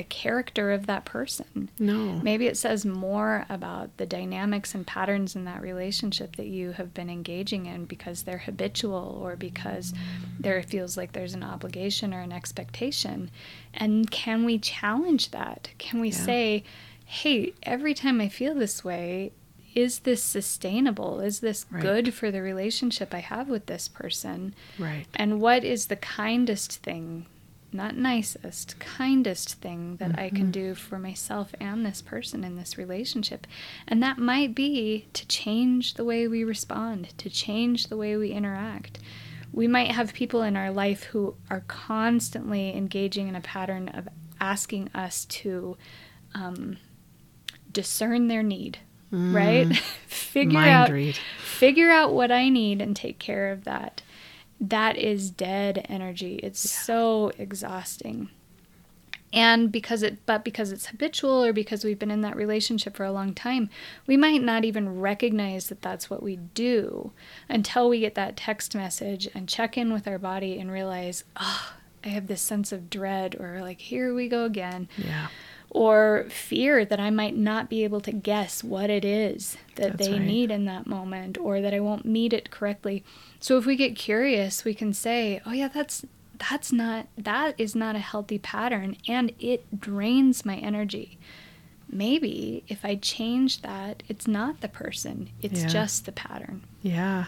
the 0.00 0.04
character 0.04 0.72
of 0.72 0.86
that 0.86 1.04
person. 1.04 1.68
No. 1.78 1.94
Maybe 2.22 2.46
it 2.46 2.56
says 2.56 2.86
more 2.86 3.44
about 3.50 3.94
the 3.98 4.06
dynamics 4.06 4.74
and 4.74 4.86
patterns 4.86 5.36
in 5.36 5.44
that 5.44 5.60
relationship 5.60 6.36
that 6.36 6.46
you 6.46 6.72
have 6.72 6.94
been 6.94 7.10
engaging 7.10 7.66
in 7.66 7.84
because 7.84 8.22
they're 8.22 8.38
habitual 8.38 9.20
or 9.22 9.36
because 9.36 9.92
there 10.38 10.62
feels 10.62 10.96
like 10.96 11.12
there's 11.12 11.34
an 11.34 11.44
obligation 11.44 12.14
or 12.14 12.22
an 12.22 12.32
expectation. 12.32 13.30
And 13.74 14.10
can 14.10 14.46
we 14.46 14.58
challenge 14.58 15.32
that? 15.32 15.68
Can 15.76 16.00
we 16.00 16.08
yeah. 16.08 16.24
say, 16.24 16.64
hey, 17.04 17.52
every 17.62 17.92
time 17.92 18.22
I 18.22 18.30
feel 18.30 18.54
this 18.54 18.82
way, 18.82 19.32
is 19.74 19.98
this 19.98 20.22
sustainable? 20.22 21.20
Is 21.20 21.40
this 21.40 21.66
right. 21.70 21.82
good 21.82 22.14
for 22.14 22.30
the 22.30 22.40
relationship 22.40 23.12
I 23.12 23.18
have 23.18 23.50
with 23.50 23.66
this 23.66 23.86
person? 23.86 24.54
Right. 24.78 25.04
And 25.14 25.42
what 25.42 25.62
is 25.62 25.88
the 25.88 25.96
kindest 25.96 26.78
thing, 26.78 27.26
not 27.72 27.96
nicest, 27.96 28.78
kindest 28.78 29.54
thing 29.54 29.96
that 29.96 30.10
mm-hmm. 30.10 30.20
I 30.20 30.28
can 30.28 30.38
mm-hmm. 30.38 30.50
do 30.50 30.74
for 30.74 30.98
myself 30.98 31.54
and 31.60 31.84
this 31.84 32.02
person 32.02 32.44
in 32.44 32.56
this 32.56 32.76
relationship? 32.78 33.46
And 33.86 34.02
that 34.02 34.18
might 34.18 34.54
be 34.54 35.06
to 35.12 35.26
change 35.26 35.94
the 35.94 36.04
way 36.04 36.26
we 36.28 36.44
respond, 36.44 37.16
to 37.18 37.30
change 37.30 37.86
the 37.86 37.96
way 37.96 38.16
we 38.16 38.30
interact. 38.30 38.98
We 39.52 39.66
might 39.66 39.90
have 39.90 40.14
people 40.14 40.42
in 40.42 40.56
our 40.56 40.70
life 40.70 41.04
who 41.04 41.34
are 41.50 41.64
constantly 41.66 42.76
engaging 42.76 43.28
in 43.28 43.34
a 43.34 43.40
pattern 43.40 43.88
of 43.88 44.08
asking 44.40 44.90
us 44.94 45.24
to 45.26 45.76
um, 46.34 46.76
discern 47.72 48.28
their 48.28 48.42
need 48.42 48.78
mm. 49.12 49.34
right? 49.34 49.76
figure 50.06 50.60
Mind 50.60 50.70
out 50.70 50.90
read. 50.90 51.16
figure 51.42 51.90
out 51.90 52.12
what 52.14 52.30
I 52.30 52.48
need 52.48 52.80
and 52.80 52.94
take 52.94 53.18
care 53.18 53.52
of 53.52 53.64
that. 53.64 54.02
That 54.60 54.96
is 54.98 55.30
dead 55.30 55.86
energy. 55.88 56.38
It's 56.42 56.64
yeah. 56.64 56.82
so 56.82 57.32
exhausting. 57.38 58.28
And 59.32 59.70
because 59.70 60.02
it 60.02 60.26
but 60.26 60.44
because 60.44 60.72
it's 60.72 60.86
habitual 60.86 61.44
or 61.44 61.52
because 61.52 61.84
we've 61.84 61.98
been 61.98 62.10
in 62.10 62.22
that 62.22 62.34
relationship 62.34 62.96
for 62.96 63.04
a 63.04 63.12
long 63.12 63.32
time, 63.32 63.70
we 64.06 64.16
might 64.16 64.42
not 64.42 64.64
even 64.64 65.00
recognize 65.00 65.68
that 65.68 65.82
that's 65.82 66.10
what 66.10 66.22
we 66.22 66.36
do 66.36 67.12
until 67.48 67.88
we 67.88 68.00
get 68.00 68.16
that 68.16 68.36
text 68.36 68.74
message 68.74 69.28
and 69.32 69.48
check 69.48 69.78
in 69.78 69.92
with 69.92 70.08
our 70.08 70.18
body 70.18 70.58
and 70.58 70.72
realize, 70.72 71.22
"Oh, 71.36 71.74
I 72.04 72.08
have 72.08 72.26
this 72.26 72.42
sense 72.42 72.72
of 72.72 72.90
dread 72.90 73.36
or 73.38 73.60
like 73.60 73.80
here 73.80 74.12
we 74.14 74.28
go 74.28 74.44
again." 74.44 74.88
Yeah 74.98 75.28
or 75.70 76.26
fear 76.30 76.84
that 76.84 76.98
I 76.98 77.10
might 77.10 77.36
not 77.36 77.70
be 77.70 77.84
able 77.84 78.00
to 78.02 78.12
guess 78.12 78.64
what 78.64 78.90
it 78.90 79.04
is 79.04 79.56
that 79.76 79.96
That's 79.96 80.08
they 80.08 80.14
right. 80.14 80.20
need 80.22 80.50
in 80.50 80.64
that 80.64 80.86
moment 80.86 81.38
or 81.38 81.60
that 81.60 81.72
I 81.72 81.78
won't 81.80 82.04
meet 82.04 82.32
it 82.32 82.50
correctly. 82.50 83.04
So 83.38 83.56
if 83.56 83.66
we 83.66 83.76
get 83.76 83.94
curious, 83.96 84.64
we 84.64 84.74
can 84.74 84.92
say, 84.92 85.40
"Oh 85.46 85.52
yeah, 85.52 85.68
that's 85.68 86.04
that's 86.50 86.72
not 86.72 87.06
that 87.16 87.54
is 87.58 87.76
not 87.76 87.94
a 87.94 88.00
healthy 88.00 88.38
pattern 88.38 88.96
and 89.08 89.32
it 89.38 89.80
drains 89.80 90.44
my 90.44 90.56
energy." 90.56 91.18
Maybe 91.92 92.62
if 92.68 92.84
I 92.84 92.96
change 92.96 93.62
that, 93.62 94.02
it's 94.08 94.26
not 94.28 94.60
the 94.60 94.68
person, 94.68 95.30
it's 95.40 95.62
yeah. 95.62 95.68
just 95.68 96.04
the 96.04 96.12
pattern. 96.12 96.62
Yeah. 96.82 97.26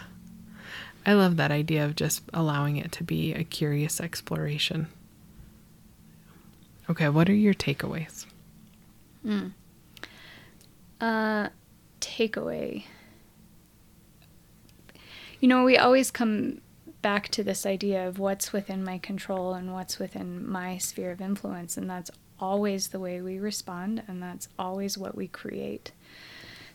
I 1.05 1.13
love 1.13 1.35
that 1.35 1.51
idea 1.51 1.83
of 1.83 1.95
just 1.95 2.23
allowing 2.33 2.77
it 2.77 2.91
to 2.93 3.03
be 3.03 3.33
a 3.33 3.43
curious 3.43 3.99
exploration. 3.99 4.87
Okay, 6.89 7.09
what 7.09 7.29
are 7.29 7.33
your 7.33 7.53
takeaways? 7.53 8.25
Mm. 9.25 9.53
Uh, 10.99 11.49
takeaway. 11.99 12.85
You 15.39 15.47
know, 15.47 15.63
we 15.63 15.77
always 15.77 16.11
come 16.11 16.61
back 17.01 17.27
to 17.29 17.43
this 17.43 17.65
idea 17.65 18.07
of 18.07 18.17
what's 18.17 18.53
within 18.53 18.83
my 18.83 18.97
control 18.97 19.53
and 19.53 19.73
what's 19.73 19.99
within 19.99 20.49
my 20.49 20.77
sphere 20.77 21.11
of 21.11 21.21
influence. 21.21 21.75
And 21.75 21.89
that's 21.89 22.09
always 22.39 22.89
the 22.89 22.99
way 22.99 23.21
we 23.21 23.39
respond, 23.39 24.03
and 24.07 24.21
that's 24.21 24.47
always 24.59 24.97
what 24.97 25.15
we 25.15 25.27
create. 25.27 25.91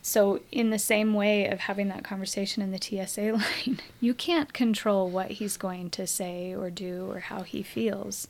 So, 0.01 0.41
in 0.53 0.71
the 0.71 0.79
same 0.79 1.13
way 1.13 1.47
of 1.47 1.61
having 1.61 1.89
that 1.89 2.05
conversation 2.05 2.63
in 2.63 2.71
the 2.71 2.81
TSA 2.81 3.33
line, 3.67 3.81
you 4.01 4.15
can't 4.15 4.53
control 4.53 5.09
what 5.09 5.33
he's 5.33 5.57
going 5.57 5.91
to 5.91 6.07
say 6.07 6.55
or 6.55 6.71
do 6.71 7.11
or 7.11 7.21
how 7.21 7.43
he 7.43 7.63
feels. 7.63 8.29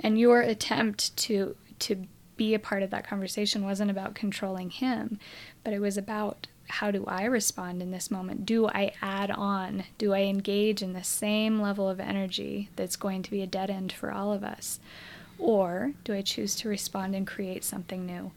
And 0.00 0.18
your 0.18 0.40
attempt 0.40 1.16
to 1.18 1.56
to 1.80 2.06
be 2.38 2.54
a 2.54 2.58
part 2.58 2.82
of 2.82 2.90
that 2.90 3.06
conversation 3.06 3.64
wasn't 3.64 3.90
about 3.90 4.14
controlling 4.14 4.70
him, 4.70 5.18
but 5.62 5.74
it 5.74 5.80
was 5.80 5.98
about 5.98 6.46
how 6.68 6.90
do 6.90 7.04
I 7.06 7.24
respond 7.24 7.82
in 7.82 7.90
this 7.90 8.10
moment? 8.10 8.46
Do 8.46 8.68
I 8.68 8.92
add 9.02 9.30
on? 9.30 9.84
Do 9.96 10.12
I 10.12 10.20
engage 10.20 10.82
in 10.82 10.92
the 10.92 11.04
same 11.04 11.60
level 11.60 11.88
of 11.88 12.00
energy 12.00 12.68
that's 12.76 12.96
going 12.96 13.22
to 13.22 13.30
be 13.30 13.42
a 13.42 13.46
dead 13.46 13.70
end 13.70 13.92
for 13.92 14.12
all 14.12 14.32
of 14.32 14.44
us? 14.44 14.78
Or 15.38 15.92
do 16.04 16.12
I 16.12 16.22
choose 16.22 16.54
to 16.56 16.68
respond 16.68 17.14
and 17.14 17.26
create 17.26 17.64
something 17.64 18.04
new? 18.04 18.32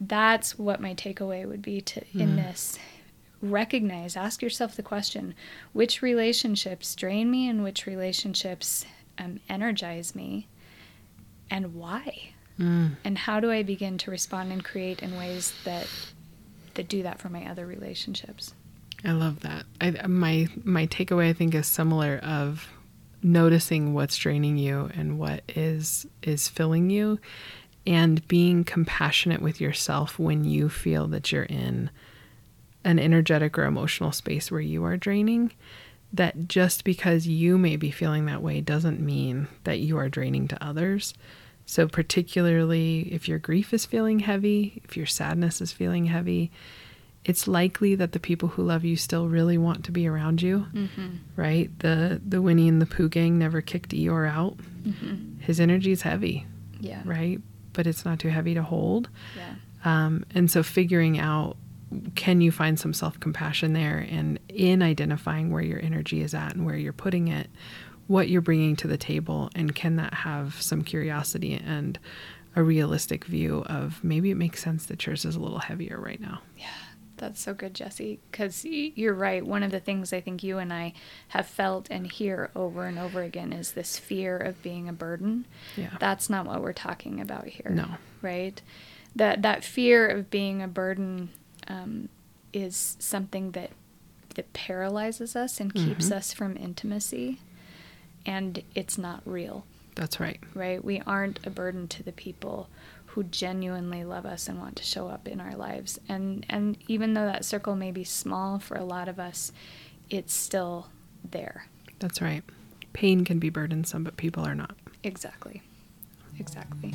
That's 0.00 0.58
what 0.58 0.80
my 0.80 0.94
takeaway 0.94 1.46
would 1.46 1.62
be 1.62 1.80
to 1.82 2.00
mm. 2.00 2.20
in 2.20 2.28
mm-hmm. 2.28 2.36
this. 2.36 2.78
Recognize, 3.42 4.16
ask 4.16 4.40
yourself 4.40 4.74
the 4.74 4.82
question 4.82 5.34
which 5.74 6.00
relationships 6.00 6.94
drain 6.94 7.30
me 7.30 7.48
and 7.48 7.62
which 7.62 7.86
relationships 7.86 8.86
um, 9.18 9.40
energize 9.48 10.14
me, 10.14 10.48
and 11.50 11.74
why? 11.74 12.33
Mm. 12.58 12.96
And 13.04 13.18
how 13.18 13.40
do 13.40 13.50
I 13.50 13.62
begin 13.62 13.98
to 13.98 14.10
respond 14.10 14.52
and 14.52 14.64
create 14.64 15.02
in 15.02 15.16
ways 15.16 15.52
that 15.64 15.88
that 16.74 16.88
do 16.88 17.02
that 17.02 17.20
for 17.20 17.28
my 17.28 17.48
other 17.48 17.66
relationships. 17.66 18.54
I 19.04 19.12
love 19.12 19.40
that. 19.40 19.64
I, 19.80 20.06
my 20.06 20.48
my 20.62 20.86
takeaway 20.86 21.30
I 21.30 21.32
think 21.32 21.54
is 21.54 21.66
similar 21.66 22.18
of 22.18 22.68
noticing 23.22 23.94
what's 23.94 24.16
draining 24.16 24.56
you 24.56 24.90
and 24.94 25.18
what 25.18 25.42
is 25.48 26.06
is 26.22 26.48
filling 26.48 26.90
you 26.90 27.18
and 27.86 28.26
being 28.28 28.64
compassionate 28.64 29.42
with 29.42 29.60
yourself 29.60 30.18
when 30.18 30.44
you 30.44 30.68
feel 30.68 31.06
that 31.08 31.32
you're 31.32 31.44
in 31.44 31.90
an 32.84 32.98
energetic 32.98 33.58
or 33.58 33.64
emotional 33.64 34.12
space 34.12 34.50
where 34.50 34.60
you 34.60 34.84
are 34.84 34.96
draining 34.96 35.52
that 36.12 36.48
just 36.48 36.84
because 36.84 37.26
you 37.26 37.58
may 37.58 37.76
be 37.76 37.90
feeling 37.90 38.26
that 38.26 38.42
way 38.42 38.60
doesn't 38.60 39.00
mean 39.00 39.48
that 39.64 39.80
you 39.80 39.96
are 39.98 40.08
draining 40.08 40.46
to 40.46 40.64
others 40.64 41.14
so, 41.66 41.88
particularly 41.88 43.08
if 43.12 43.28
your 43.28 43.38
grief 43.38 43.72
is 43.72 43.86
feeling 43.86 44.20
heavy, 44.20 44.82
if 44.84 44.96
your 44.96 45.06
sadness 45.06 45.60
is 45.60 45.72
feeling 45.72 46.06
heavy, 46.06 46.50
it's 47.24 47.48
likely 47.48 47.94
that 47.94 48.12
the 48.12 48.20
people 48.20 48.50
who 48.50 48.62
love 48.62 48.84
you 48.84 48.96
still 48.96 49.28
really 49.28 49.56
want 49.56 49.84
to 49.84 49.92
be 49.92 50.06
around 50.06 50.42
you, 50.42 50.66
mm-hmm. 50.72 51.16
right? 51.36 51.76
The 51.78 52.20
the 52.26 52.42
Winnie 52.42 52.68
and 52.68 52.82
the 52.82 52.86
Pooh 52.86 53.08
gang 53.08 53.38
never 53.38 53.60
kicked 53.62 53.90
Eeyore 53.92 54.28
out. 54.28 54.58
Mm-hmm. 54.58 55.40
His 55.40 55.58
energy 55.58 55.90
is 55.90 56.02
heavy, 56.02 56.46
yeah, 56.80 57.00
right, 57.04 57.40
but 57.72 57.86
it's 57.86 58.04
not 58.04 58.18
too 58.18 58.28
heavy 58.28 58.54
to 58.54 58.62
hold. 58.62 59.08
Yeah, 59.36 59.54
um, 59.84 60.26
and 60.34 60.50
so 60.50 60.62
figuring 60.62 61.18
out 61.18 61.56
can 62.14 62.40
you 62.40 62.50
find 62.50 62.78
some 62.78 62.92
self 62.92 63.18
compassion 63.20 63.72
there, 63.72 64.06
and 64.10 64.38
in 64.48 64.82
identifying 64.82 65.50
where 65.50 65.62
your 65.62 65.80
energy 65.80 66.20
is 66.20 66.34
at 66.34 66.54
and 66.54 66.66
where 66.66 66.76
you're 66.76 66.92
putting 66.92 67.28
it, 67.28 67.48
what 68.06 68.28
you're 68.28 68.40
bringing 68.40 68.76
to 68.76 68.88
the 68.88 68.96
table 68.96 69.50
and 69.54 69.74
can 69.74 69.96
that 69.96 70.12
have 70.12 70.60
some 70.60 70.82
curiosity 70.82 71.54
and 71.54 71.98
a 72.56 72.62
realistic 72.62 73.24
view 73.24 73.64
of 73.66 74.02
maybe 74.04 74.30
it 74.30 74.36
makes 74.36 74.62
sense 74.62 74.86
that 74.86 75.04
yours 75.06 75.24
is 75.24 75.36
a 75.36 75.40
little 75.40 75.58
heavier 75.58 75.98
right 76.00 76.20
now. 76.20 76.40
Yeah. 76.56 76.66
That's 77.16 77.40
so 77.40 77.54
good, 77.54 77.74
Jesie. 77.74 78.18
Because 78.30 78.64
you're 78.64 79.14
right. 79.14 79.44
One 79.44 79.62
of 79.62 79.70
the 79.70 79.80
things 79.80 80.12
I 80.12 80.20
think 80.20 80.42
you 80.42 80.58
and 80.58 80.72
I 80.72 80.94
have 81.28 81.46
felt 81.46 81.88
and 81.90 82.10
hear 82.10 82.50
over 82.56 82.86
and 82.86 82.98
over 82.98 83.22
again 83.22 83.52
is 83.52 83.72
this 83.72 83.98
fear 83.98 84.36
of 84.36 84.60
being 84.62 84.88
a 84.88 84.92
burden. 84.92 85.46
Yeah. 85.76 85.96
That's 86.00 86.28
not 86.28 86.44
what 86.44 86.60
we're 86.60 86.72
talking 86.72 87.20
about 87.20 87.46
here. 87.46 87.70
No. 87.70 87.86
Right? 88.20 88.60
That 89.14 89.42
that 89.42 89.64
fear 89.64 90.08
of 90.08 90.28
being 90.28 90.60
a 90.60 90.68
burden 90.68 91.30
um, 91.68 92.08
is 92.52 92.96
something 92.98 93.52
that 93.52 93.70
that 94.34 94.52
paralyzes 94.52 95.36
us 95.36 95.60
and 95.60 95.72
keeps 95.72 96.06
mm-hmm. 96.06 96.14
us 96.14 96.32
from 96.32 96.56
intimacy 96.56 97.38
and 98.26 98.62
it's 98.74 98.98
not 98.98 99.22
real. 99.24 99.64
That's 99.94 100.18
right. 100.18 100.40
Right? 100.54 100.84
We 100.84 101.00
aren't 101.06 101.46
a 101.46 101.50
burden 101.50 101.88
to 101.88 102.02
the 102.02 102.12
people 102.12 102.68
who 103.06 103.22
genuinely 103.24 104.02
love 104.02 104.26
us 104.26 104.48
and 104.48 104.58
want 104.58 104.74
to 104.76 104.82
show 104.82 105.06
up 105.06 105.28
in 105.28 105.40
our 105.40 105.54
lives. 105.54 106.00
And 106.08 106.44
and 106.48 106.76
even 106.88 107.14
though 107.14 107.26
that 107.26 107.44
circle 107.44 107.76
may 107.76 107.92
be 107.92 108.04
small 108.04 108.58
for 108.58 108.76
a 108.76 108.84
lot 108.84 109.08
of 109.08 109.20
us, 109.20 109.52
it's 110.10 110.34
still 110.34 110.88
there. 111.30 111.66
That's 112.00 112.20
right. 112.20 112.42
Pain 112.92 113.24
can 113.24 113.38
be 113.38 113.50
burdensome, 113.50 114.04
but 114.04 114.16
people 114.16 114.44
are 114.44 114.54
not. 114.54 114.74
Exactly. 115.04 115.62
Exactly. 116.38 116.94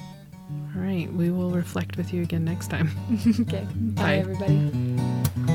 All 0.75 0.81
right. 0.81 1.11
We 1.13 1.31
will 1.31 1.51
reflect 1.51 1.95
with 1.95 2.13
you 2.13 2.21
again 2.21 2.43
next 2.43 2.69
time. 2.69 2.91
okay. 3.41 3.65
Bye, 3.73 4.03
Bye. 4.03 4.15
everybody. 4.15 5.45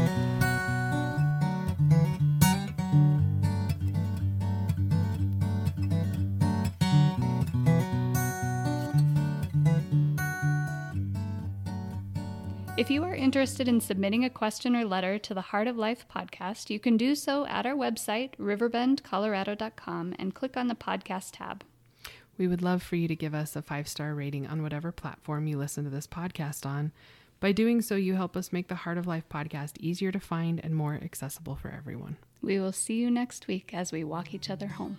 If 12.76 12.90
you 12.90 13.04
are 13.04 13.14
interested 13.14 13.68
in 13.68 13.80
submitting 13.80 14.24
a 14.24 14.30
question 14.30 14.74
or 14.74 14.84
letter 14.84 15.16
to 15.16 15.32
the 15.32 15.40
Heart 15.40 15.68
of 15.68 15.76
Life 15.76 16.06
podcast, 16.12 16.70
you 16.70 16.80
can 16.80 16.96
do 16.96 17.14
so 17.14 17.46
at 17.46 17.66
our 17.66 17.76
website, 17.76 18.34
riverbendcolorado.com, 18.36 20.16
and 20.18 20.34
click 20.34 20.56
on 20.56 20.66
the 20.66 20.74
podcast 20.74 21.30
tab. 21.34 21.62
We 22.36 22.48
would 22.48 22.62
love 22.62 22.82
for 22.82 22.96
you 22.96 23.06
to 23.06 23.14
give 23.14 23.32
us 23.32 23.54
a 23.54 23.62
five 23.62 23.86
star 23.86 24.12
rating 24.12 24.48
on 24.48 24.60
whatever 24.60 24.90
platform 24.90 25.46
you 25.46 25.56
listen 25.56 25.84
to 25.84 25.90
this 25.90 26.08
podcast 26.08 26.66
on. 26.66 26.90
By 27.38 27.52
doing 27.52 27.80
so, 27.80 27.94
you 27.94 28.16
help 28.16 28.36
us 28.36 28.52
make 28.52 28.66
the 28.66 28.74
Heart 28.74 28.98
of 28.98 29.06
Life 29.06 29.28
podcast 29.30 29.78
easier 29.78 30.10
to 30.10 30.18
find 30.18 30.58
and 30.64 30.74
more 30.74 30.94
accessible 31.00 31.54
for 31.54 31.70
everyone. 31.70 32.16
We 32.42 32.58
will 32.58 32.72
see 32.72 32.94
you 32.94 33.08
next 33.08 33.46
week 33.46 33.72
as 33.72 33.92
we 33.92 34.02
walk 34.02 34.34
each 34.34 34.50
other 34.50 34.66
home. 34.66 34.98